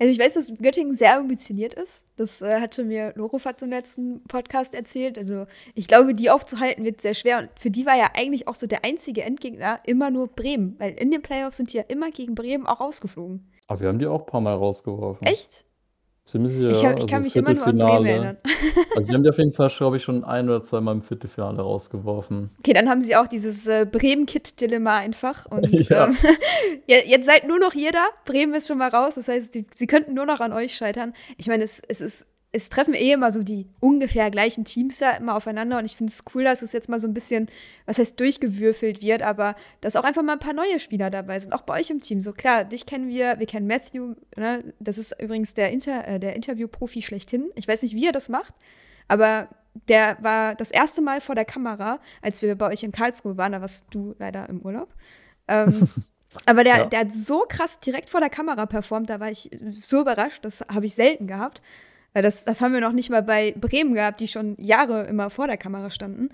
[0.00, 2.06] Also ich weiß, dass Göttingen sehr ambitioniert ist.
[2.16, 5.18] Das äh, hatte mir Lorofat im letzten Podcast erzählt.
[5.18, 7.38] Also ich glaube, die aufzuhalten wird sehr schwer.
[7.40, 10.76] Und für die war ja eigentlich auch so der einzige Endgegner immer nur Bremen.
[10.78, 13.50] Weil in den Playoffs sind die ja immer gegen Bremen auch rausgeflogen.
[13.66, 15.26] Aber wir haben die auch ein paar Mal rausgeworfen.
[15.26, 15.64] Echt?
[16.28, 16.68] Ziemlich sicher.
[16.68, 18.36] Ich, hab, ich also kann mich immer nur an Bremen erinnern.
[18.94, 21.62] also wir haben die auf jeden Fall, glaube ich, schon ein oder zweimal im Viertelfinale
[21.62, 22.50] rausgeworfen.
[22.58, 25.46] Okay, dann haben sie auch dieses äh, Bremen-Kit-Dilemma einfach.
[25.46, 26.08] Und ja.
[26.08, 26.16] ähm,
[26.86, 28.08] jetzt seid nur noch ihr da.
[28.26, 29.14] Bremen ist schon mal raus.
[29.14, 31.14] Das heißt, die, sie könnten nur noch an euch scheitern.
[31.38, 35.10] Ich meine, es, es ist es treffen eh immer so die ungefähr gleichen Teams ja
[35.12, 37.48] immer aufeinander und ich finde es cool, dass es jetzt mal so ein bisschen,
[37.84, 41.52] was heißt durchgewürfelt wird, aber dass auch einfach mal ein paar neue Spieler dabei sind,
[41.52, 42.22] auch bei euch im Team.
[42.22, 44.72] So klar, dich kennen wir, wir kennen Matthew, ne?
[44.80, 47.50] das ist übrigens der, Inter, äh, der Interview-Profi schlechthin.
[47.54, 48.54] Ich weiß nicht, wie er das macht,
[49.08, 49.48] aber
[49.88, 53.52] der war das erste Mal vor der Kamera, als wir bei euch in Karlsruhe waren,
[53.52, 54.94] da warst du leider im Urlaub.
[55.48, 55.70] Ähm,
[56.46, 56.86] aber der, ja.
[56.86, 59.50] der hat so krass direkt vor der Kamera performt, da war ich
[59.82, 61.60] so überrascht, das habe ich selten gehabt.
[62.14, 65.46] Das, das haben wir noch nicht mal bei Bremen gehabt, die schon Jahre immer vor
[65.46, 66.30] der Kamera standen.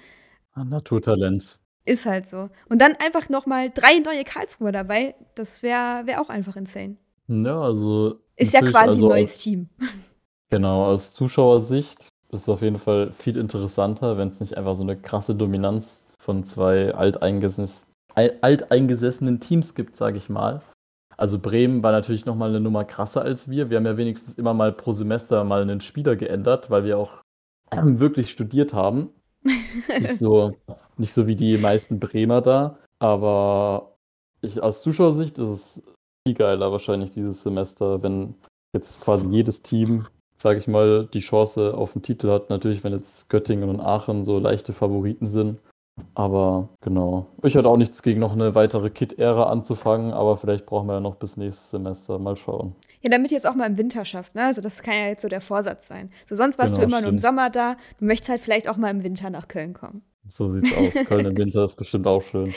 [0.53, 1.59] Ein Naturtalent.
[1.85, 2.49] Ist halt so.
[2.69, 6.97] Und dann einfach noch mal drei neue Karlsruhe dabei, das wäre wär auch einfach insane.
[7.29, 8.21] Ja, also.
[8.37, 9.69] Ist ja quasi also ein neues aus, Team.
[10.51, 14.83] Genau, aus Zuschauersicht ist es auf jeden Fall viel interessanter, wenn es nicht einfach so
[14.83, 20.63] eine krasse Dominanz von zwei alteingeses alteingesessenen Teams gibt, sage ich mal.
[21.17, 23.71] Also Bremen war natürlich nochmal eine Nummer krasser als wir.
[23.71, 27.23] Wir haben ja wenigstens immer mal pro Semester mal einen Spieler geändert, weil wir auch
[27.73, 29.11] wirklich studiert haben.
[30.01, 30.51] nicht, so,
[30.97, 32.79] nicht so wie die meisten Bremer da.
[32.99, 33.97] Aber
[34.41, 35.83] ich, aus Zuschauersicht ist es
[36.27, 38.35] viel geiler wahrscheinlich dieses Semester, wenn
[38.75, 42.51] jetzt quasi jedes Team, sage ich mal, die Chance auf den Titel hat.
[42.51, 45.61] Natürlich, wenn jetzt Göttingen und Aachen so leichte Favoriten sind.
[46.15, 47.27] Aber genau.
[47.43, 51.01] Ich hatte auch nichts gegen noch eine weitere Kit-Ära anzufangen, aber vielleicht brauchen wir ja
[51.01, 52.19] noch bis nächstes Semester.
[52.19, 52.75] Mal schauen.
[53.01, 54.45] Ja, damit ihr es auch mal im Winter schafft, ne?
[54.45, 56.11] Also das kann ja jetzt so der Vorsatz sein.
[56.27, 57.05] So sonst warst genau, du immer stimmt.
[57.05, 57.77] nur im Sommer da.
[57.99, 60.03] Du möchtest halt vielleicht auch mal im Winter nach Köln kommen.
[60.29, 60.95] So sieht's aus.
[61.07, 62.55] Köln im Winter ist bestimmt auch schön.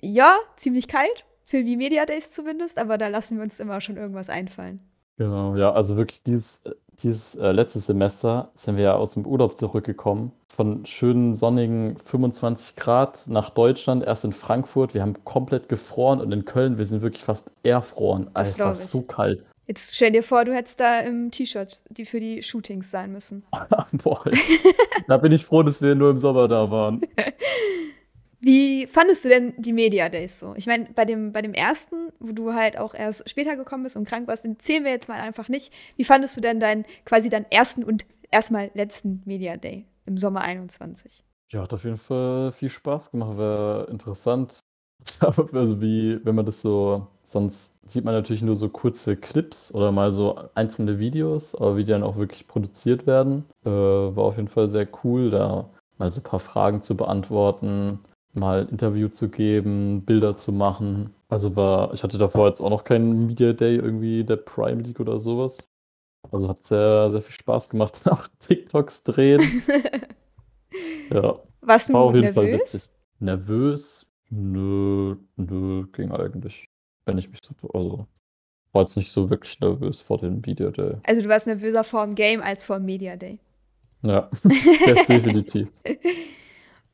[0.00, 1.24] Ja, ziemlich kalt.
[1.44, 4.80] Für die Media Days zumindest, aber da lassen wir uns immer schon irgendwas einfallen.
[5.16, 6.62] Genau, ja, also wirklich dieses,
[7.02, 10.32] dieses äh, letzte Semester sind wir ja aus dem Urlaub zurückgekommen.
[10.48, 14.94] Von schönen sonnigen 25 Grad nach Deutschland, erst in Frankfurt.
[14.94, 18.28] Wir haben komplett gefroren und in Köln, wir sind wirklich fast erfroren.
[18.34, 18.78] Also es war ich.
[18.78, 19.44] so kalt.
[19.66, 23.44] Jetzt stell dir vor, du hättest da im T-Shirt, die für die Shootings sein müssen.
[23.92, 24.24] Boah,
[25.06, 27.02] da bin ich froh, dass wir nur im Sommer da waren.
[28.40, 30.54] Wie fandest du denn die Media Days so?
[30.56, 33.96] Ich meine, bei dem, bei dem ersten, wo du halt auch erst später gekommen bist
[33.96, 35.72] und krank warst, den zählen wir jetzt mal einfach nicht.
[35.96, 40.42] Wie fandest du denn deinen quasi deinen ersten und erstmal letzten Media Day im Sommer
[40.42, 41.24] 21?
[41.50, 44.60] Ja, hat auf jeden Fall viel Spaß gemacht, war interessant.
[45.20, 49.90] also wie, wenn man das so, sonst sieht man natürlich nur so kurze Clips oder
[49.90, 54.36] mal so einzelne Videos, aber wie die dann auch wirklich produziert werden, äh, war auf
[54.36, 57.98] jeden Fall sehr cool, da mal so ein paar Fragen zu beantworten
[58.38, 61.14] mal ein Interview zu geben, Bilder zu machen.
[61.28, 65.00] Also war, ich hatte davor jetzt auch noch keinen Media Day irgendwie der Prime League
[65.00, 65.70] oder sowas.
[66.30, 69.62] Also hat sehr, sehr viel Spaß gemacht, auch TikToks drehen.
[71.10, 71.38] ja.
[71.60, 72.34] Warst du war auf jeden nervös?
[72.34, 72.90] Fall witzig.
[73.18, 74.10] Nervös?
[74.30, 76.68] Nö, nö, ging eigentlich.
[77.04, 78.06] Wenn ich mich so, also
[78.72, 80.96] war jetzt nicht so wirklich nervös vor dem Media Day.
[81.04, 83.38] Also du warst nervöser vor dem Game als vor dem Media Day.
[84.02, 84.28] Ja,
[84.86, 85.68] das definitiv.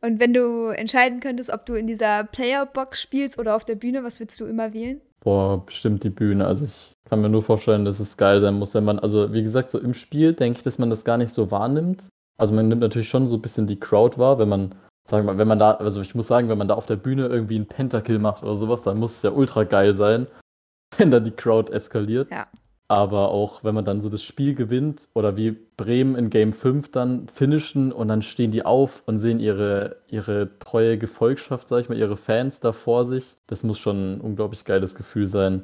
[0.05, 4.05] Und wenn du entscheiden könntest, ob du in dieser Playerbox spielst oder auf der Bühne,
[4.05, 5.01] was würdest du immer wählen?
[5.21, 6.47] Boah, bestimmt die Bühne.
[6.47, 9.41] Also ich kann mir nur vorstellen, dass es geil sein muss, wenn man, also wie
[9.41, 12.11] gesagt, so im Spiel denke ich, dass man das gar nicht so wahrnimmt.
[12.37, 14.75] Also man nimmt natürlich schon so ein bisschen die Crowd wahr, wenn man,
[15.09, 16.97] sagen wir mal, wenn man da, also ich muss sagen, wenn man da auf der
[16.97, 20.27] Bühne irgendwie einen Pentakill macht oder sowas, dann muss es ja ultra geil sein,
[20.99, 22.31] wenn da die Crowd eskaliert.
[22.31, 22.47] Ja.
[22.89, 26.91] Aber auch wenn man dann so das Spiel gewinnt oder wie Bremen in Game 5
[26.91, 31.89] dann finishen und dann stehen die auf und sehen ihre, ihre treue Gefolgschaft, sag ich
[31.89, 33.37] mal, ihre Fans da vor sich.
[33.47, 35.63] Das muss schon ein unglaublich geiles Gefühl sein.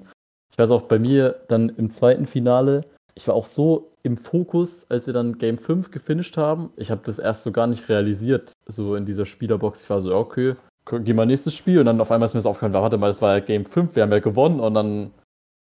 [0.50, 2.82] Ich weiß auch bei mir dann im zweiten Finale,
[3.14, 6.72] ich war auch so im Fokus, als wir dann Game 5 gefinisht haben.
[6.76, 9.82] Ich habe das erst so gar nicht realisiert, so in dieser Spielerbox.
[9.82, 10.54] Ich war so, okay,
[10.86, 11.80] geh mal nächstes Spiel.
[11.80, 13.94] Und dann auf einmal ist mir das aufgefallen, warte mal, das war ja Game 5,
[13.94, 14.60] wir haben ja gewonnen.
[14.60, 15.10] Und dann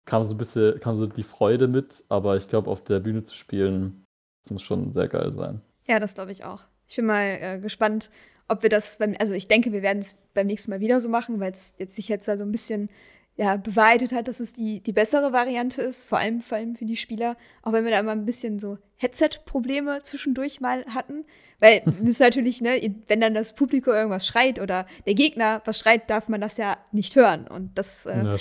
[0.07, 3.21] kam so ein bisschen, kam so die Freude mit, aber ich glaube, auf der Bühne
[3.23, 4.05] zu spielen,
[4.43, 5.61] das muss schon sehr geil sein.
[5.85, 6.65] Ja, das glaube ich auch.
[6.87, 8.09] Ich bin mal äh, gespannt,
[8.47, 11.09] ob wir das beim, also ich denke, wir werden es beim nächsten Mal wieder so
[11.09, 12.89] machen, weil es jetzt sich jetzt da so ein bisschen
[13.37, 16.85] ja, bewahrheitet hat, dass es die, die bessere Variante ist, vor allem, vor allem für
[16.85, 21.23] die Spieler, auch wenn wir da immer ein bisschen so Headset-Probleme zwischendurch mal hatten.
[21.59, 26.09] Weil müssen natürlich, ne, wenn dann das Publikum irgendwas schreit oder der Gegner was schreit,
[26.09, 27.47] darf man das ja nicht hören.
[27.47, 28.37] Und das äh, ja,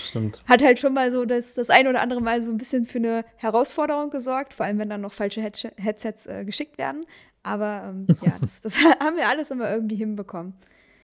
[0.46, 2.98] hat halt schon mal so das, das ein oder andere Mal so ein bisschen für
[2.98, 7.04] eine Herausforderung gesorgt, vor allem wenn dann noch falsche Head Headsets äh, geschickt werden.
[7.42, 10.54] Aber ähm, ja, das, das haben wir alles immer irgendwie hinbekommen.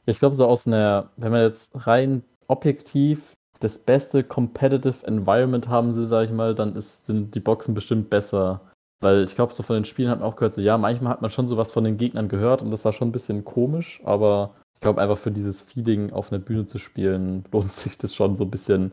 [0.06, 5.91] Ich glaube, so aus einer, wenn man jetzt rein objektiv das beste Competitive Environment haben
[5.91, 8.62] sie, sag ich mal, dann ist, sind die Boxen bestimmt besser.
[8.99, 11.21] Weil ich glaube, so von den Spielen hat man auch gehört, so ja, manchmal hat
[11.21, 14.52] man schon sowas von den Gegnern gehört und das war schon ein bisschen komisch, aber
[14.76, 18.36] ich glaube, einfach für dieses Feeling auf einer Bühne zu spielen, lohnt sich das schon
[18.36, 18.91] so ein bisschen,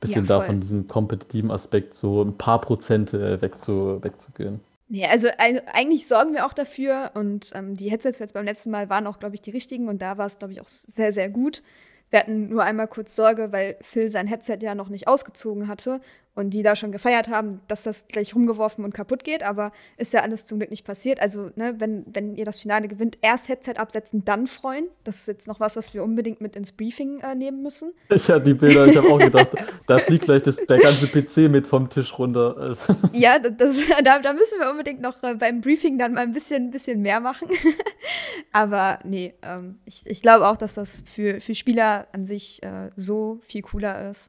[0.00, 4.60] bisschen ja, da von diesem kompetitiven Aspekt so ein paar Prozente wegzu, wegzugehen.
[4.90, 8.70] Nee, also, also, eigentlich sorgen wir auch dafür und ähm, die Headsets jetzt beim letzten
[8.70, 11.12] Mal waren auch, glaube ich, die richtigen und da war es, glaube ich, auch sehr,
[11.12, 11.62] sehr gut.
[12.10, 16.00] Wir hatten nur einmal kurz Sorge, weil Phil sein Headset ja noch nicht ausgezogen hatte
[16.38, 20.12] und die da schon gefeiert haben, dass das gleich rumgeworfen und kaputt geht, aber ist
[20.12, 21.20] ja alles zum Glück nicht passiert.
[21.20, 24.86] Also, ne, wenn, wenn ihr das Finale gewinnt, erst Headset absetzen, dann freuen.
[25.02, 27.92] Das ist jetzt noch was, was wir unbedingt mit ins Briefing äh, nehmen müssen.
[28.10, 29.50] Ich hatte die Bilder, ich habe auch gedacht,
[29.86, 32.74] da fliegt gleich das, der ganze PC mit vom Tisch runter.
[33.12, 36.70] ja, das, da, da müssen wir unbedingt noch äh, beim Briefing dann mal ein bisschen,
[36.70, 37.48] bisschen mehr machen.
[38.52, 42.90] aber nee, ähm, ich, ich glaube auch, dass das für, für Spieler an sich äh,
[42.96, 44.28] so viel cooler ist.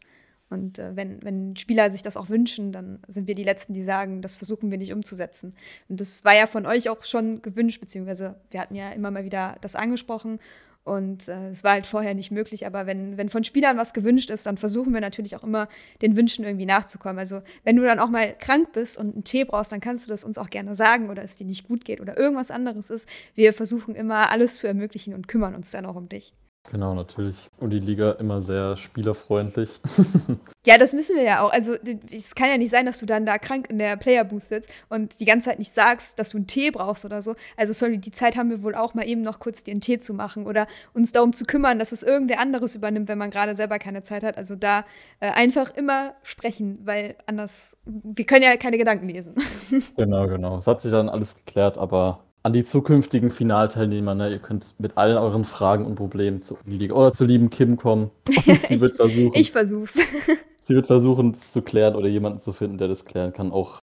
[0.49, 3.83] Und äh, wenn, wenn Spieler sich das auch wünschen, dann sind wir die Letzten, die
[3.83, 5.53] sagen, das versuchen wir nicht umzusetzen.
[5.87, 9.25] Und das war ja von euch auch schon gewünscht, beziehungsweise wir hatten ja immer mal
[9.25, 10.39] wieder das angesprochen.
[10.83, 12.65] Und äh, es war halt vorher nicht möglich.
[12.65, 15.67] Aber wenn, wenn von Spielern was gewünscht ist, dann versuchen wir natürlich auch immer,
[16.01, 17.19] den Wünschen irgendwie nachzukommen.
[17.19, 20.11] Also, wenn du dann auch mal krank bist und einen Tee brauchst, dann kannst du
[20.11, 23.07] das uns auch gerne sagen oder es dir nicht gut geht oder irgendwas anderes ist.
[23.35, 26.33] Wir versuchen immer, alles zu ermöglichen und kümmern uns dann auch um dich.
[26.71, 27.49] Genau, natürlich.
[27.57, 29.79] Und die Liga immer sehr spielerfreundlich.
[30.67, 31.51] ja, das müssen wir ja auch.
[31.51, 31.73] Also,
[32.11, 34.69] es kann ja nicht sein, dass du dann da krank in der Player Booth sitzt
[34.87, 37.35] und die ganze Zeit nicht sagst, dass du einen Tee brauchst oder so.
[37.57, 39.99] Also, sorry, die Zeit haben wir wohl auch mal eben noch kurz dir einen Tee
[39.99, 43.55] zu machen oder uns darum zu kümmern, dass es irgendwer anderes übernimmt, wenn man gerade
[43.55, 44.37] selber keine Zeit hat.
[44.37, 44.85] Also, da
[45.21, 49.33] äh, einfach immer sprechen, weil anders, wir können ja keine Gedanken lesen.
[49.97, 50.57] genau, genau.
[50.57, 54.15] Es hat sich dann alles geklärt, aber an die zukünftigen Finalteilnehmer.
[54.15, 54.31] Ne?
[54.31, 58.11] Ihr könnt mit allen euren Fragen und Problemen zu Uniliga oder zu lieben Kim kommen.
[58.27, 59.33] Und sie wird versuchen.
[59.35, 59.99] ich versuch's.
[60.61, 63.51] sie wird versuchen, es zu klären oder jemanden zu finden, der das klären kann.
[63.51, 63.79] Auch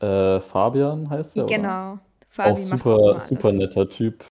[0.00, 1.46] äh, Fabian heißt er.
[1.46, 1.98] Genau.
[2.28, 4.26] Fabi auch super, super netter Typ.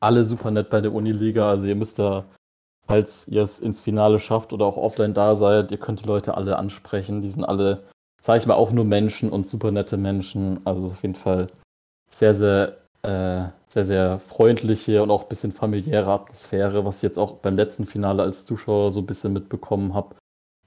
[0.00, 1.48] Alle super nett bei der Uniliga.
[1.48, 2.24] Also ihr müsst da,
[2.88, 6.36] falls ihr es ins Finale schafft oder auch offline da seid, ihr könnt die Leute
[6.36, 7.22] alle ansprechen.
[7.22, 7.84] Die sind alle,
[8.20, 10.60] sag ich mal, auch nur Menschen und super nette Menschen.
[10.66, 11.46] Also auf jeden Fall
[12.12, 17.18] sehr, sehr, äh, sehr, sehr freundliche und auch ein bisschen familiäre Atmosphäre, was ich jetzt
[17.18, 20.16] auch beim letzten Finale als Zuschauer so ein bisschen mitbekommen habe.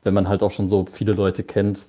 [0.02, 1.88] Wenn man halt auch schon so viele Leute kennt,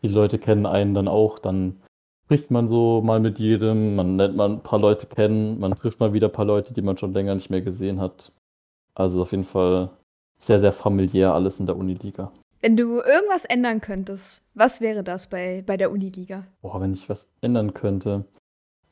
[0.00, 1.80] viele Leute kennen einen dann auch, dann
[2.24, 6.00] spricht man so mal mit jedem, man lernt mal ein paar Leute kennen, man trifft
[6.00, 8.32] mal wieder ein paar Leute, die man schon länger nicht mehr gesehen hat.
[8.94, 9.90] Also auf jeden Fall
[10.38, 12.32] sehr, sehr familiär alles in der Uniliga.
[12.60, 16.44] Wenn du irgendwas ändern könntest, was wäre das bei, bei der Uniliga?
[16.60, 18.26] Boah, wenn ich was ändern könnte.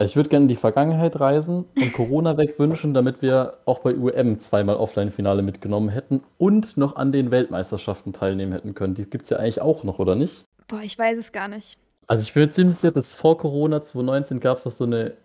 [0.00, 4.38] Ich würde gerne in die Vergangenheit reisen und Corona wegwünschen, damit wir auch bei UM
[4.38, 8.94] zweimal Offline-Finale mitgenommen hätten und noch an den Weltmeisterschaften teilnehmen hätten können.
[8.94, 10.44] Die gibt es ja eigentlich auch noch, oder nicht?
[10.68, 11.80] Boah, ich weiß es gar nicht.
[12.06, 15.16] Also ich bin ziemlich sicher, dass vor Corona 2019 gab es auch so eine,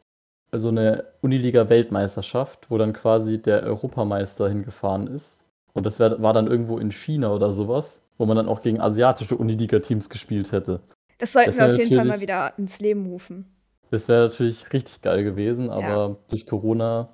[0.51, 5.45] so eine Uniliga-Weltmeisterschaft, wo dann quasi der Europameister hingefahren ist.
[5.73, 8.81] Und das wär, war dann irgendwo in China oder sowas, wo man dann auch gegen
[8.81, 10.79] asiatische Uniliga-Teams gespielt hätte.
[11.19, 13.53] Das sollten das wir auf jeden Fall mal wieder ins Leben rufen.
[13.93, 16.15] Das wäre natürlich richtig geil gewesen, aber ja.
[16.27, 17.09] durch Corona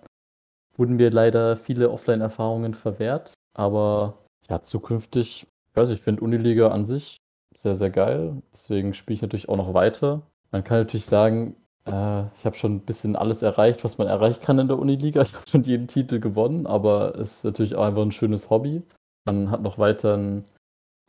[0.77, 3.33] wurden mir leider viele Offline-Erfahrungen verwehrt.
[3.53, 7.17] Aber ja, zukünftig, ich weiß ich finde Uniliga an sich
[7.53, 8.41] sehr, sehr geil.
[8.53, 10.21] Deswegen spiele ich natürlich auch noch weiter.
[10.51, 14.41] Man kann natürlich sagen, Äh, ich habe schon ein bisschen alles erreicht, was man erreichen
[14.41, 15.21] kann in der Uniliga.
[15.21, 18.83] Ich habe schon jeden Titel gewonnen, aber es ist natürlich auch einfach ein schönes Hobby.
[19.25, 20.45] Man hat noch weiter ein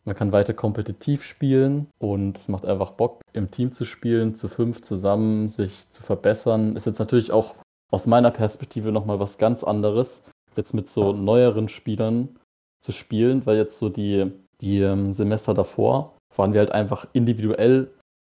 [0.04, 4.48] man kann weiter kompetitiv spielen und es macht einfach Bock, im Team zu spielen, zu
[4.48, 6.76] fünf zusammen, sich zu verbessern.
[6.76, 7.54] Ist jetzt natürlich auch
[7.90, 10.24] aus meiner Perspektive nochmal was ganz anderes,
[10.56, 12.38] jetzt mit so neueren Spielern
[12.80, 17.90] zu spielen, weil jetzt so die, die ähm, Semester davor waren wir halt einfach individuell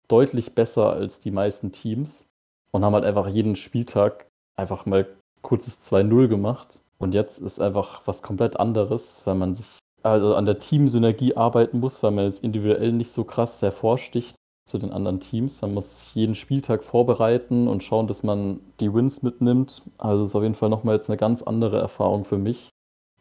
[0.09, 2.29] deutlich besser als die meisten Teams
[2.71, 5.07] und haben halt einfach jeden Spieltag einfach mal
[5.43, 6.81] kurzes 2-0 gemacht.
[6.99, 11.81] Und jetzt ist einfach was komplett anderes, weil man sich also an der Teamsynergie arbeiten
[11.81, 15.63] muss, weil man jetzt individuell nicht so krass hervorsticht zu den anderen Teams.
[15.63, 19.83] Man muss jeden Spieltag vorbereiten und schauen, dass man die Wins mitnimmt.
[19.99, 22.69] Also ist auf jeden Fall nochmal jetzt eine ganz andere Erfahrung für mich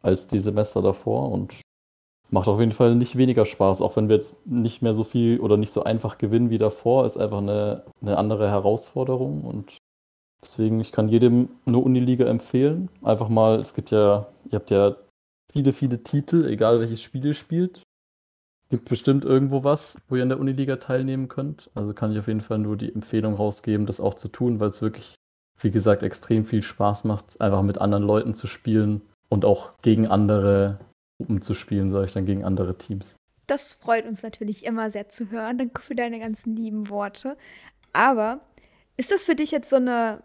[0.02, 1.62] als die Semester davor und
[2.30, 5.40] macht auf jeden Fall nicht weniger Spaß, auch wenn wir jetzt nicht mehr so viel
[5.40, 9.78] oder nicht so einfach gewinnen wie davor, ist einfach eine, eine andere Herausforderung und
[10.42, 12.90] deswegen, ich kann jedem eine Uniliga empfehlen.
[13.04, 14.96] Einfach mal, es gibt ja, ihr habt ja
[15.56, 17.84] viele, viele Titel, egal welches Spiel ihr spielt.
[18.70, 21.70] Gibt bestimmt irgendwo was, wo ihr in der Uniliga teilnehmen könnt.
[21.76, 24.70] Also kann ich auf jeden Fall nur die Empfehlung rausgeben, das auch zu tun, weil
[24.70, 25.16] es wirklich,
[25.62, 30.08] wie gesagt, extrem viel Spaß macht, einfach mit anderen Leuten zu spielen und auch gegen
[30.08, 30.80] andere
[31.20, 33.16] Gruppen zu spielen, sage ich dann, gegen andere Teams.
[33.48, 35.58] Das freut uns natürlich immer sehr zu hören.
[35.58, 37.38] Danke für deine ganzen lieben Worte.
[37.94, 38.42] Aber
[38.98, 40.22] ist das für dich jetzt so eine,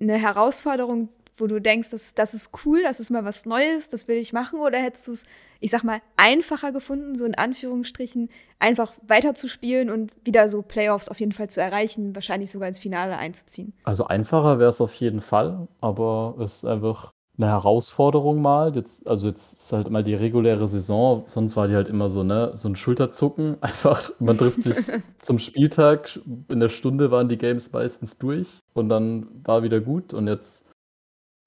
[0.00, 4.08] eine Herausforderung, wo du denkst, das, das ist cool, das ist mal was Neues, das
[4.08, 4.60] will ich machen?
[4.60, 5.24] Oder hättest du es,
[5.60, 11.20] ich sag mal, einfacher gefunden, so in Anführungsstrichen, einfach weiterzuspielen und wieder so Playoffs auf
[11.20, 13.72] jeden Fall zu erreichen, wahrscheinlich sogar ins Finale einzuziehen?
[13.84, 18.74] Also einfacher wäre es auf jeden Fall, aber es ist einfach eine Herausforderung mal.
[18.74, 22.22] Jetzt, also jetzt ist halt mal die reguläre Saison, sonst war die halt immer so,
[22.22, 23.56] ne, so ein Schulterzucken.
[23.60, 28.88] Einfach, man trifft sich zum Spieltag, in der Stunde waren die Games meistens durch und
[28.88, 30.14] dann war wieder gut.
[30.14, 30.71] Und jetzt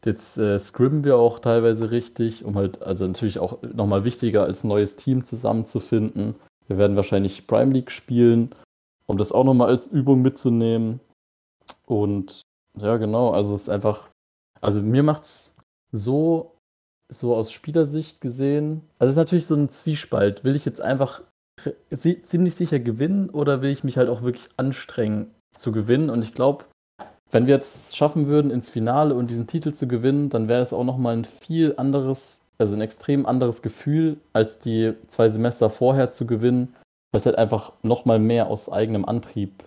[0.06, 4.64] Jetzt äh, scrimmen wir auch teilweise richtig, um halt, also natürlich auch nochmal wichtiger, als
[4.64, 6.36] neues Team zusammenzufinden.
[6.68, 8.52] Wir werden wahrscheinlich Prime League spielen,
[9.08, 11.00] um das auch nochmal als Übung mitzunehmen.
[11.88, 12.42] Und
[12.78, 14.10] ja, genau, also es ist einfach,
[14.62, 15.56] also mir macht's
[15.92, 16.56] so,
[17.12, 20.44] so aus Spielersicht gesehen, also es ist natürlich so ein Zwiespalt.
[20.44, 21.24] Will ich jetzt einfach
[21.90, 26.12] ziemlich sicher gewinnen oder will ich mich halt auch wirklich anstrengen zu gewinnen?
[26.12, 26.66] Und ich glaube,
[27.36, 30.72] wenn wir jetzt schaffen würden, ins Finale und diesen Titel zu gewinnen, dann wäre es
[30.72, 36.10] auch nochmal ein viel anderes, also ein extrem anderes Gefühl, als die zwei Semester vorher
[36.10, 36.74] zu gewinnen,
[37.12, 39.66] weil es halt einfach nochmal mehr aus eigenem Antrieb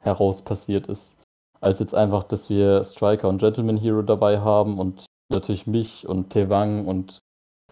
[0.00, 1.20] heraus passiert ist.
[1.60, 6.30] Als jetzt einfach, dass wir Striker und Gentleman Hero dabei haben und natürlich mich und
[6.30, 7.18] Tewang und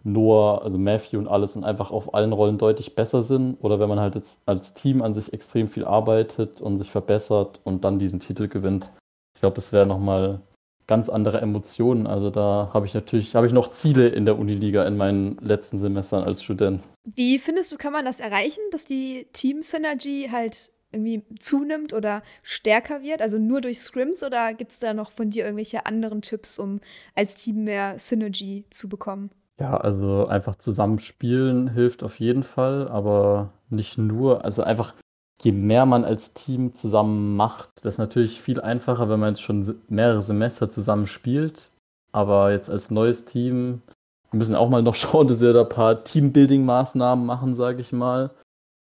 [0.03, 3.59] Noah, also Matthew und alles und einfach auf allen Rollen deutlich besser sind.
[3.63, 7.61] Oder wenn man halt jetzt als Team an sich extrem viel arbeitet und sich verbessert
[7.63, 8.91] und dann diesen Titel gewinnt.
[9.37, 10.41] Ich glaube, das wäre nochmal
[10.87, 12.07] ganz andere Emotionen.
[12.07, 15.79] Also da habe ich natürlich, habe ich noch Ziele in der Uniliga in meinen letzten
[15.79, 16.85] Semestern als Student.
[17.05, 23.03] Wie findest du, kann man das erreichen, dass die Team-Synergy halt irgendwie zunimmt oder stärker
[23.03, 23.21] wird?
[23.21, 26.81] Also nur durch Scrims oder gibt es da noch von dir irgendwelche anderen Tipps, um
[27.15, 29.31] als Team mehr Synergy zu bekommen?
[29.61, 34.45] Ja, also einfach zusammenspielen hilft auf jeden Fall, aber nicht nur.
[34.45, 34.95] Also einfach
[35.43, 39.43] je mehr man als Team zusammen macht, das ist natürlich viel einfacher, wenn man jetzt
[39.43, 41.73] schon mehrere Semester zusammen spielt.
[42.13, 43.83] Aber jetzt als neues Team
[44.31, 47.93] wir müssen auch mal noch schauen, dass wir da ein paar Teambuilding-Maßnahmen machen, sage ich
[47.93, 48.31] mal.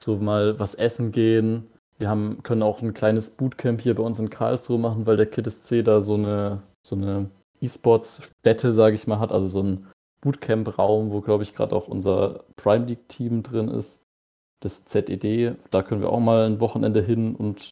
[0.02, 1.68] So mal was essen gehen.
[1.98, 5.26] Wir haben, können auch ein kleines Bootcamp hier bei uns in Karlsruhe machen, weil der
[5.26, 9.30] KITSC da so eine, so eine E-Sports-Stätte, sage ich mal, hat.
[9.30, 9.86] Also so ein
[10.22, 14.01] Bootcamp-Raum, wo, glaube ich, gerade auch unser Prime League-Team drin ist
[14.64, 15.56] das ZED.
[15.70, 17.70] Da können wir auch mal ein Wochenende hin und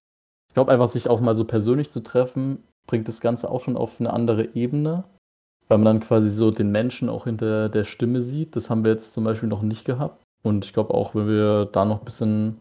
[0.48, 3.76] ich glaube einfach, sich auch mal so persönlich zu treffen, bringt das Ganze auch schon
[3.76, 5.04] auf eine andere Ebene,
[5.68, 8.56] weil man dann quasi so den Menschen auch hinter der Stimme sieht.
[8.56, 10.20] Das haben wir jetzt zum Beispiel noch nicht gehabt.
[10.42, 12.60] Und ich glaube auch, wenn wir da noch ein bisschen,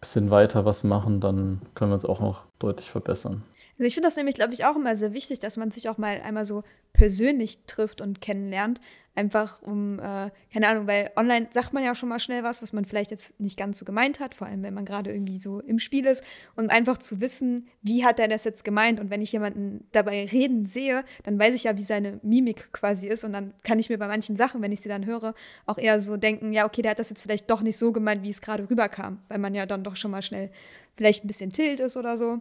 [0.00, 3.44] bisschen weiter was machen, dann können wir uns auch noch deutlich verbessern.
[3.78, 5.98] Also ich finde das nämlich, glaube ich, auch immer sehr wichtig, dass man sich auch
[5.98, 8.80] mal einmal so persönlich trifft und kennenlernt.
[9.18, 12.72] Einfach um, äh, keine Ahnung, weil online sagt man ja schon mal schnell was, was
[12.72, 15.58] man vielleicht jetzt nicht ganz so gemeint hat, vor allem wenn man gerade irgendwie so
[15.58, 16.22] im Spiel ist.
[16.54, 19.00] Und einfach zu wissen, wie hat er das jetzt gemeint?
[19.00, 23.08] Und wenn ich jemanden dabei reden sehe, dann weiß ich ja, wie seine Mimik quasi
[23.08, 23.24] ist.
[23.24, 25.34] Und dann kann ich mir bei manchen Sachen, wenn ich sie dann höre,
[25.66, 28.22] auch eher so denken, ja, okay, der hat das jetzt vielleicht doch nicht so gemeint,
[28.22, 29.18] wie es gerade rüberkam.
[29.26, 30.52] Weil man ja dann doch schon mal schnell
[30.96, 32.40] vielleicht ein bisschen tilt ist oder so.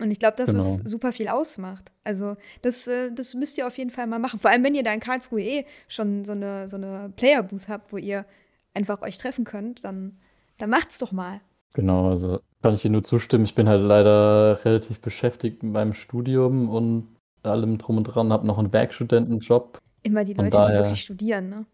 [0.00, 0.62] Und ich glaube, dass genau.
[0.62, 1.92] das super viel ausmacht.
[2.04, 4.38] Also, das, äh, das müsst ihr auf jeden Fall mal machen.
[4.38, 7.92] Vor allem, wenn ihr da in Karlsruhe eh schon so eine, so eine Player-Booth habt,
[7.92, 8.24] wo ihr
[8.72, 10.18] einfach euch treffen könnt, dann,
[10.58, 11.40] dann macht's doch mal.
[11.74, 13.44] Genau, also Kann ich dir nur zustimmen.
[13.44, 17.06] Ich bin halt leider relativ beschäftigt mit meinem Studium und
[17.42, 19.78] allem drum und dran, habe noch einen Werkstudentenjob.
[20.02, 21.66] Immer die Leute, die daher, wirklich studieren, ne?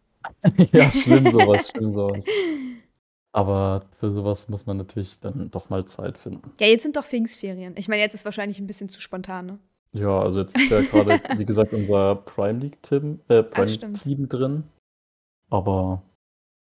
[0.73, 2.25] ja, schlimm sowas, schlimm sowas.
[3.37, 6.51] Aber für sowas muss man natürlich dann doch mal Zeit finden.
[6.59, 7.75] Ja, jetzt sind doch Pfingstferien.
[7.77, 9.59] Ich meine, jetzt ist wahrscheinlich ein bisschen zu spontan, ne?
[9.93, 13.93] Ja, also jetzt ist ja gerade, wie gesagt, unser Prime League-Team äh, Prime.
[13.93, 14.65] Team drin.
[15.51, 16.03] Aber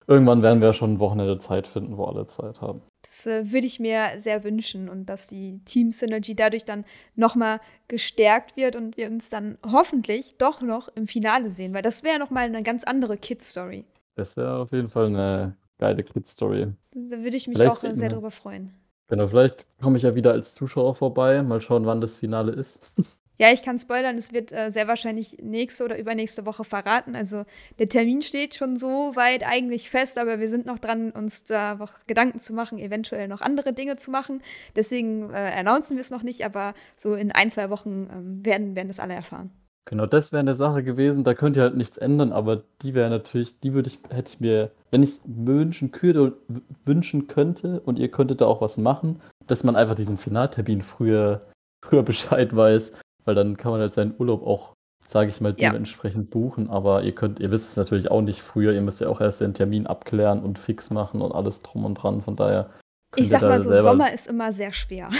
[0.06, 2.82] irgendwann werden wir schon ein Wochenende Zeit finden, wo alle Zeit haben.
[3.02, 6.84] Das äh, würde ich mir sehr wünschen und dass die Team Synergy dadurch dann
[7.16, 12.04] nochmal gestärkt wird und wir uns dann hoffentlich doch noch im Finale sehen, weil das
[12.04, 13.84] wäre nochmal eine ganz andere Kid-Story.
[14.14, 16.68] Das wäre auf jeden Fall eine geile Kid-Story.
[16.92, 18.72] Da würde ich mich Vielleicht auch sehr drüber freuen.
[19.08, 21.42] Genau, vielleicht komme ich ja wieder als Zuschauer vorbei.
[21.42, 22.94] Mal schauen, wann das Finale ist.
[23.40, 27.16] Ja, ich kann spoilern, es wird äh, sehr wahrscheinlich nächste oder übernächste Woche verraten.
[27.16, 27.46] Also
[27.78, 31.76] der Termin steht schon so weit eigentlich fest, aber wir sind noch dran, uns da
[31.76, 34.42] noch Gedanken zu machen, eventuell noch andere Dinge zu machen.
[34.76, 38.76] Deswegen äh, announcen wir es noch nicht, aber so in ein, zwei Wochen ähm, werden,
[38.76, 39.50] werden das alle erfahren.
[39.86, 43.10] Genau, das wäre eine Sache gewesen, da könnt ihr halt nichts ändern, aber die wäre
[43.10, 46.36] natürlich, die würde ich, hätte ich mir, wenn ich es wünschen könnte,
[46.84, 51.42] wünschen könnte und ihr könntet da auch was machen, dass man einfach diesen Finaltermin früher,
[51.84, 52.92] früher Bescheid weiß,
[53.24, 54.74] weil dann kann man halt seinen Urlaub auch,
[55.04, 55.70] sage ich mal, Ja.
[55.70, 59.08] dementsprechend buchen, aber ihr könnt, ihr wisst es natürlich auch nicht früher, ihr müsst ja
[59.08, 62.70] auch erst den Termin abklären und fix machen und alles drum und dran, von daher
[63.16, 65.10] Ich sag da mal so, Sommer ist immer sehr schwer.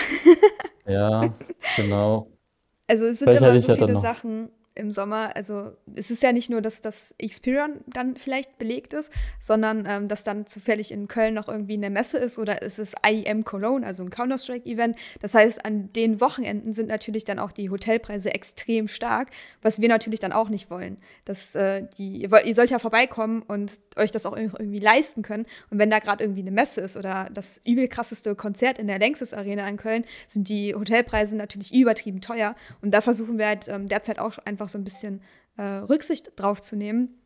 [0.86, 1.32] ja,
[1.76, 2.26] genau.
[2.90, 4.48] Also es sind Vielleicht immer so ja viele Sachen
[4.80, 5.36] im Sommer.
[5.36, 10.08] Also es ist ja nicht nur, dass das Experion dann vielleicht belegt ist, sondern ähm,
[10.08, 13.86] dass dann zufällig in Köln noch irgendwie eine Messe ist oder es ist IEM Cologne,
[13.86, 14.96] also ein Counter-Strike-Event.
[15.20, 19.28] Das heißt, an den Wochenenden sind natürlich dann auch die Hotelpreise extrem stark,
[19.62, 20.96] was wir natürlich dann auch nicht wollen.
[21.24, 25.46] Dass, äh, die, ihr sollt ja vorbeikommen und euch das auch irgendwie leisten können.
[25.70, 28.98] Und wenn da gerade irgendwie eine Messe ist oder das übel krasseste Konzert in der
[28.98, 32.56] Längstes Arena in Köln, sind die Hotelpreise natürlich übertrieben teuer.
[32.80, 35.22] Und da versuchen wir halt ähm, derzeit auch einfach so ein bisschen
[35.56, 37.20] äh, Rücksicht drauf zu nehmen,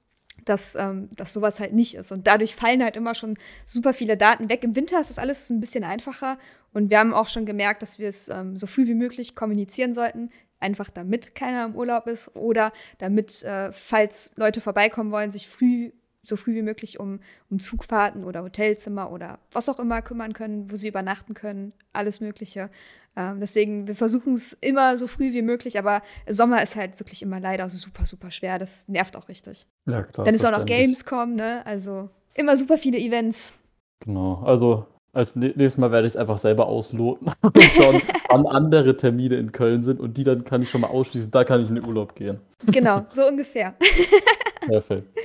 [0.44, 2.12] dass, ähm, dass sowas halt nicht ist.
[2.12, 4.64] Und dadurch fallen halt immer schon super viele Daten weg.
[4.64, 6.38] Im Winter ist das alles ein bisschen einfacher.
[6.72, 9.94] Und wir haben auch schon gemerkt, dass wir es ähm, so früh wie möglich kommunizieren
[9.94, 10.30] sollten.
[10.58, 15.92] Einfach damit keiner im Urlaub ist oder damit, äh, falls Leute vorbeikommen wollen, sich früh
[16.24, 17.20] so früh wie möglich um,
[17.50, 22.20] um Zugfahrten oder Hotelzimmer oder was auch immer kümmern können, wo sie übernachten können, alles
[22.20, 22.70] Mögliche.
[23.16, 27.22] Ähm, deswegen, wir versuchen es immer so früh wie möglich, aber Sommer ist halt wirklich
[27.22, 28.58] immer leider super, super schwer.
[28.58, 29.66] Das nervt auch richtig.
[29.88, 30.24] Ja, klar.
[30.24, 30.66] Dann ist auch noch.
[30.66, 31.64] Gamescom, ne?
[31.64, 33.52] Also immer super viele Events.
[34.00, 38.46] Genau, also als nä- nächstes Mal werde ich es einfach selber ausloten und schauen, wann
[38.46, 41.60] andere Termine in Köln sind und die dann kann ich schon mal ausschließen, da kann
[41.62, 42.40] ich in den Urlaub gehen.
[42.66, 43.74] Genau, so ungefähr.
[44.66, 45.16] Perfekt.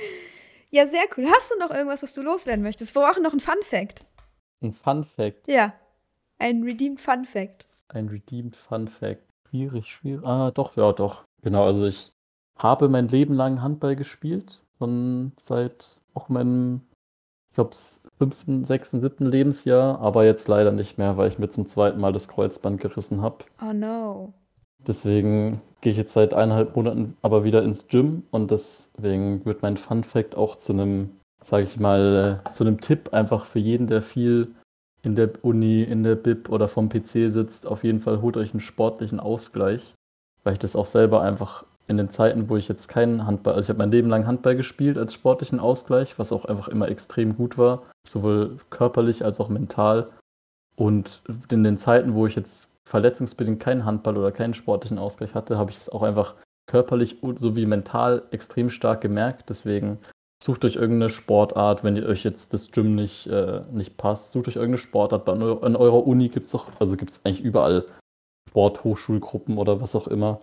[0.70, 1.26] Ja, sehr cool.
[1.28, 2.94] Hast du noch irgendwas, was du loswerden möchtest?
[2.94, 4.04] Wir brauchen noch einen Fun Fact.
[4.62, 5.72] Ein Fun Fact, Ja,
[6.38, 7.66] ein Redeemed Fun Fact.
[7.88, 9.22] ein Redeemed Fun Fact.
[9.48, 10.24] Schwierig, schwierig.
[10.26, 11.24] Ah, doch, ja, doch.
[11.42, 12.12] Genau, also ich
[12.56, 16.82] habe mein Leben lang Handball gespielt, schon seit auch meinem,
[17.50, 17.74] ich glaube,
[18.18, 22.12] fünften, sechsten, siebten Lebensjahr, aber jetzt leider nicht mehr, weil ich mir zum zweiten Mal
[22.12, 23.38] das Kreuzband gerissen habe.
[23.66, 24.34] Oh no.
[24.86, 29.76] Deswegen gehe ich jetzt seit eineinhalb Monaten aber wieder ins Gym und deswegen wird mein
[29.76, 31.10] Fun Fact auch zu einem,
[31.42, 34.54] sage ich mal, äh, zu einem Tipp einfach für jeden, der viel
[35.02, 37.66] in der Uni, in der Bib oder vom PC sitzt.
[37.66, 39.94] Auf jeden Fall holt euch einen sportlichen Ausgleich,
[40.44, 43.66] weil ich das auch selber einfach in den Zeiten, wo ich jetzt keinen Handball, also
[43.66, 47.36] ich habe mein Leben lang Handball gespielt als sportlichen Ausgleich, was auch einfach immer extrem
[47.36, 50.08] gut war, sowohl körperlich als auch mental.
[50.80, 51.20] Und
[51.50, 55.70] in den Zeiten, wo ich jetzt verletzungsbedingt keinen Handball oder keinen sportlichen Ausgleich hatte, habe
[55.70, 59.50] ich es auch einfach körperlich sowie mental extrem stark gemerkt.
[59.50, 59.98] Deswegen
[60.42, 64.48] sucht euch irgendeine Sportart, wenn ihr euch jetzt das Gym nicht, äh, nicht passt, sucht
[64.48, 65.28] euch irgendeine Sportart.
[65.28, 67.84] An, an eurer Uni gibt es doch, also gibt es eigentlich überall
[68.48, 70.40] Sporthochschulgruppen oder was auch immer.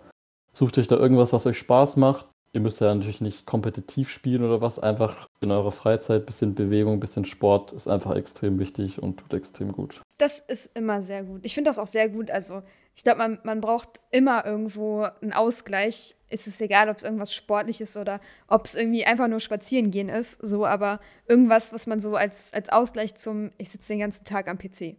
[0.52, 2.28] Sucht euch da irgendwas, was euch Spaß macht.
[2.52, 7.00] Ihr müsst ja natürlich nicht kompetitiv spielen oder was, einfach in eurer Freizeit bisschen Bewegung,
[7.00, 10.00] bisschen Sport ist einfach extrem wichtig und tut extrem gut.
[10.18, 11.40] Das ist immer sehr gut.
[11.44, 12.30] Ich finde das auch sehr gut.
[12.30, 12.62] Also,
[12.94, 16.16] ich glaube, man, man braucht immer irgendwo einen Ausgleich.
[16.28, 20.08] Es ist egal, ob es irgendwas Sportliches oder ob es irgendwie einfach nur spazieren gehen
[20.08, 20.40] ist.
[20.42, 24.48] So, aber irgendwas, was man so als, als Ausgleich zum, ich sitze den ganzen Tag
[24.48, 24.96] am PC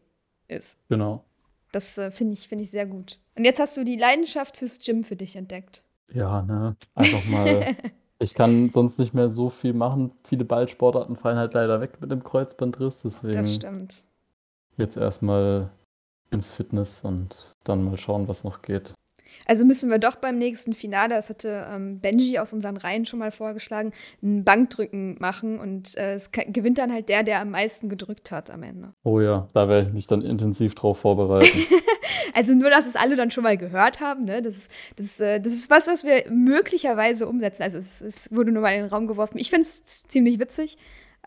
[0.47, 0.79] ist.
[0.87, 1.25] Genau.
[1.71, 3.19] Das äh, finde ich, find ich sehr gut.
[3.35, 5.83] Und jetzt hast du die Leidenschaft fürs Gym für dich entdeckt.
[6.11, 7.75] Ja, ne, einfach mal.
[8.21, 10.11] Ich kann sonst nicht mehr so viel machen.
[10.27, 13.01] Viele Ballsportarten fallen halt leider weg mit dem Kreuzbandriss.
[13.03, 14.03] Deswegen Das stimmt.
[14.79, 15.69] Jetzt erstmal
[16.31, 18.93] ins Fitness und dann mal schauen, was noch geht.
[19.45, 23.19] Also müssen wir doch beim nächsten Finale, das hatte ähm, Benji aus unseren Reihen schon
[23.19, 27.89] mal vorgeschlagen, ein Bankdrücken machen und äh, es gewinnt dann halt der, der am meisten
[27.89, 28.93] gedrückt hat am Ende.
[29.03, 31.65] Oh ja, da werde ich mich dann intensiv drauf vorbereiten.
[32.33, 34.41] also nur, dass es alle dann schon mal gehört haben, ne?
[34.41, 37.63] Das ist, das, äh, das ist was, was wir möglicherweise umsetzen.
[37.63, 39.37] Also es, es wurde nur mal in den Raum geworfen.
[39.37, 40.77] Ich finde es ziemlich witzig,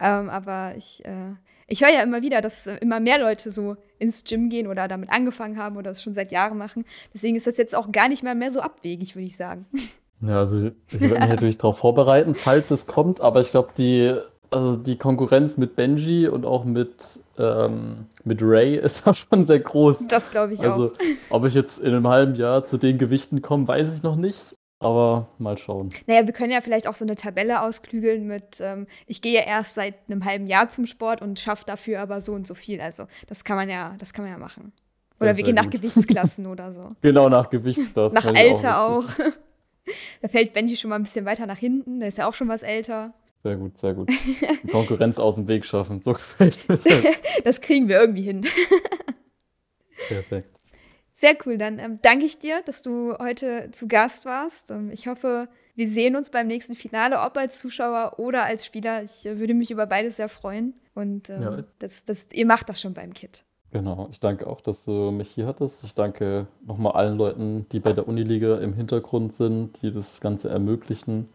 [0.01, 1.35] ähm, aber ich äh,
[1.67, 4.89] ich höre ja immer wieder, dass äh, immer mehr Leute so ins Gym gehen oder
[4.89, 6.85] damit angefangen haben oder es schon seit Jahren machen.
[7.15, 9.67] Deswegen ist das jetzt auch gar nicht mehr, mehr so abwegig, würde ich sagen.
[10.25, 14.17] Ja, also ich werde mich natürlich darauf vorbereiten, falls es kommt, aber ich glaube, die,
[14.51, 16.95] also die Konkurrenz mit Benji und auch mit,
[17.39, 20.07] ähm, mit Ray ist auch schon sehr groß.
[20.07, 20.99] Das glaube ich also, auch.
[21.01, 24.15] Also, ob ich jetzt in einem halben Jahr zu den Gewichten komme, weiß ich noch
[24.15, 24.55] nicht.
[24.83, 25.91] Aber mal schauen.
[26.07, 29.43] Naja, wir können ja vielleicht auch so eine Tabelle ausklügeln mit, ähm, ich gehe ja
[29.43, 32.81] erst seit einem halben Jahr zum Sport und schaffe dafür aber so und so viel.
[32.81, 34.73] Also das kann man ja, das kann man ja machen.
[35.21, 36.89] Oder wir gehen nach Gewichtsklassen oder so.
[37.01, 38.15] Genau, nach Gewichtsklassen.
[38.15, 39.05] Nach Alter auch.
[39.05, 39.17] auch.
[40.23, 42.49] da fällt Benji schon mal ein bisschen weiter nach hinten, der ist ja auch schon
[42.49, 43.15] was älter.
[43.45, 44.09] Sehr gut, sehr gut.
[44.63, 46.87] Die Konkurrenz aus dem Weg schaffen, so gefällt mir das.
[47.45, 48.47] das kriegen wir irgendwie hin.
[50.09, 50.61] Perfekt.
[51.13, 54.71] Sehr cool, dann ähm, danke ich dir, dass du heute zu Gast warst.
[54.71, 59.03] Ähm, ich hoffe, wir sehen uns beim nächsten Finale, ob als Zuschauer oder als Spieler.
[59.03, 60.75] Ich äh, würde mich über beides sehr freuen.
[60.95, 61.57] Und ähm, ja.
[61.79, 63.45] das, das, ihr macht das schon beim Kit.
[63.73, 65.85] Genau, ich danke auch, dass du mich hier hattest.
[65.85, 70.51] Ich danke nochmal allen Leuten, die bei der Uniliga im Hintergrund sind, die das Ganze
[70.51, 71.29] ermöglichen.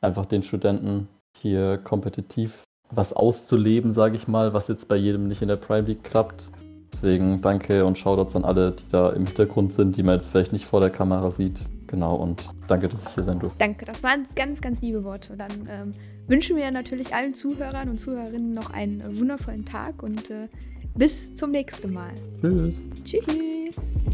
[0.00, 1.08] Einfach den Studenten
[1.40, 5.86] hier kompetitiv was auszuleben, sage ich mal, was jetzt bei jedem nicht in der Prime
[5.86, 6.50] League klappt.
[6.92, 10.52] Deswegen danke und Shoutouts an alle, die da im Hintergrund sind, die man jetzt vielleicht
[10.52, 11.60] nicht vor der Kamera sieht.
[11.86, 13.58] Genau, und danke, dass ich hier sein durfte.
[13.58, 15.36] Danke, das waren ganz, ganz liebe Worte.
[15.36, 15.92] Dann ähm,
[16.26, 20.48] wünschen wir natürlich allen Zuhörern und Zuhörerinnen noch einen wundervollen Tag und äh,
[20.94, 22.12] bis zum nächsten Mal.
[22.40, 22.82] Tschüss.
[23.04, 24.04] Tschüss.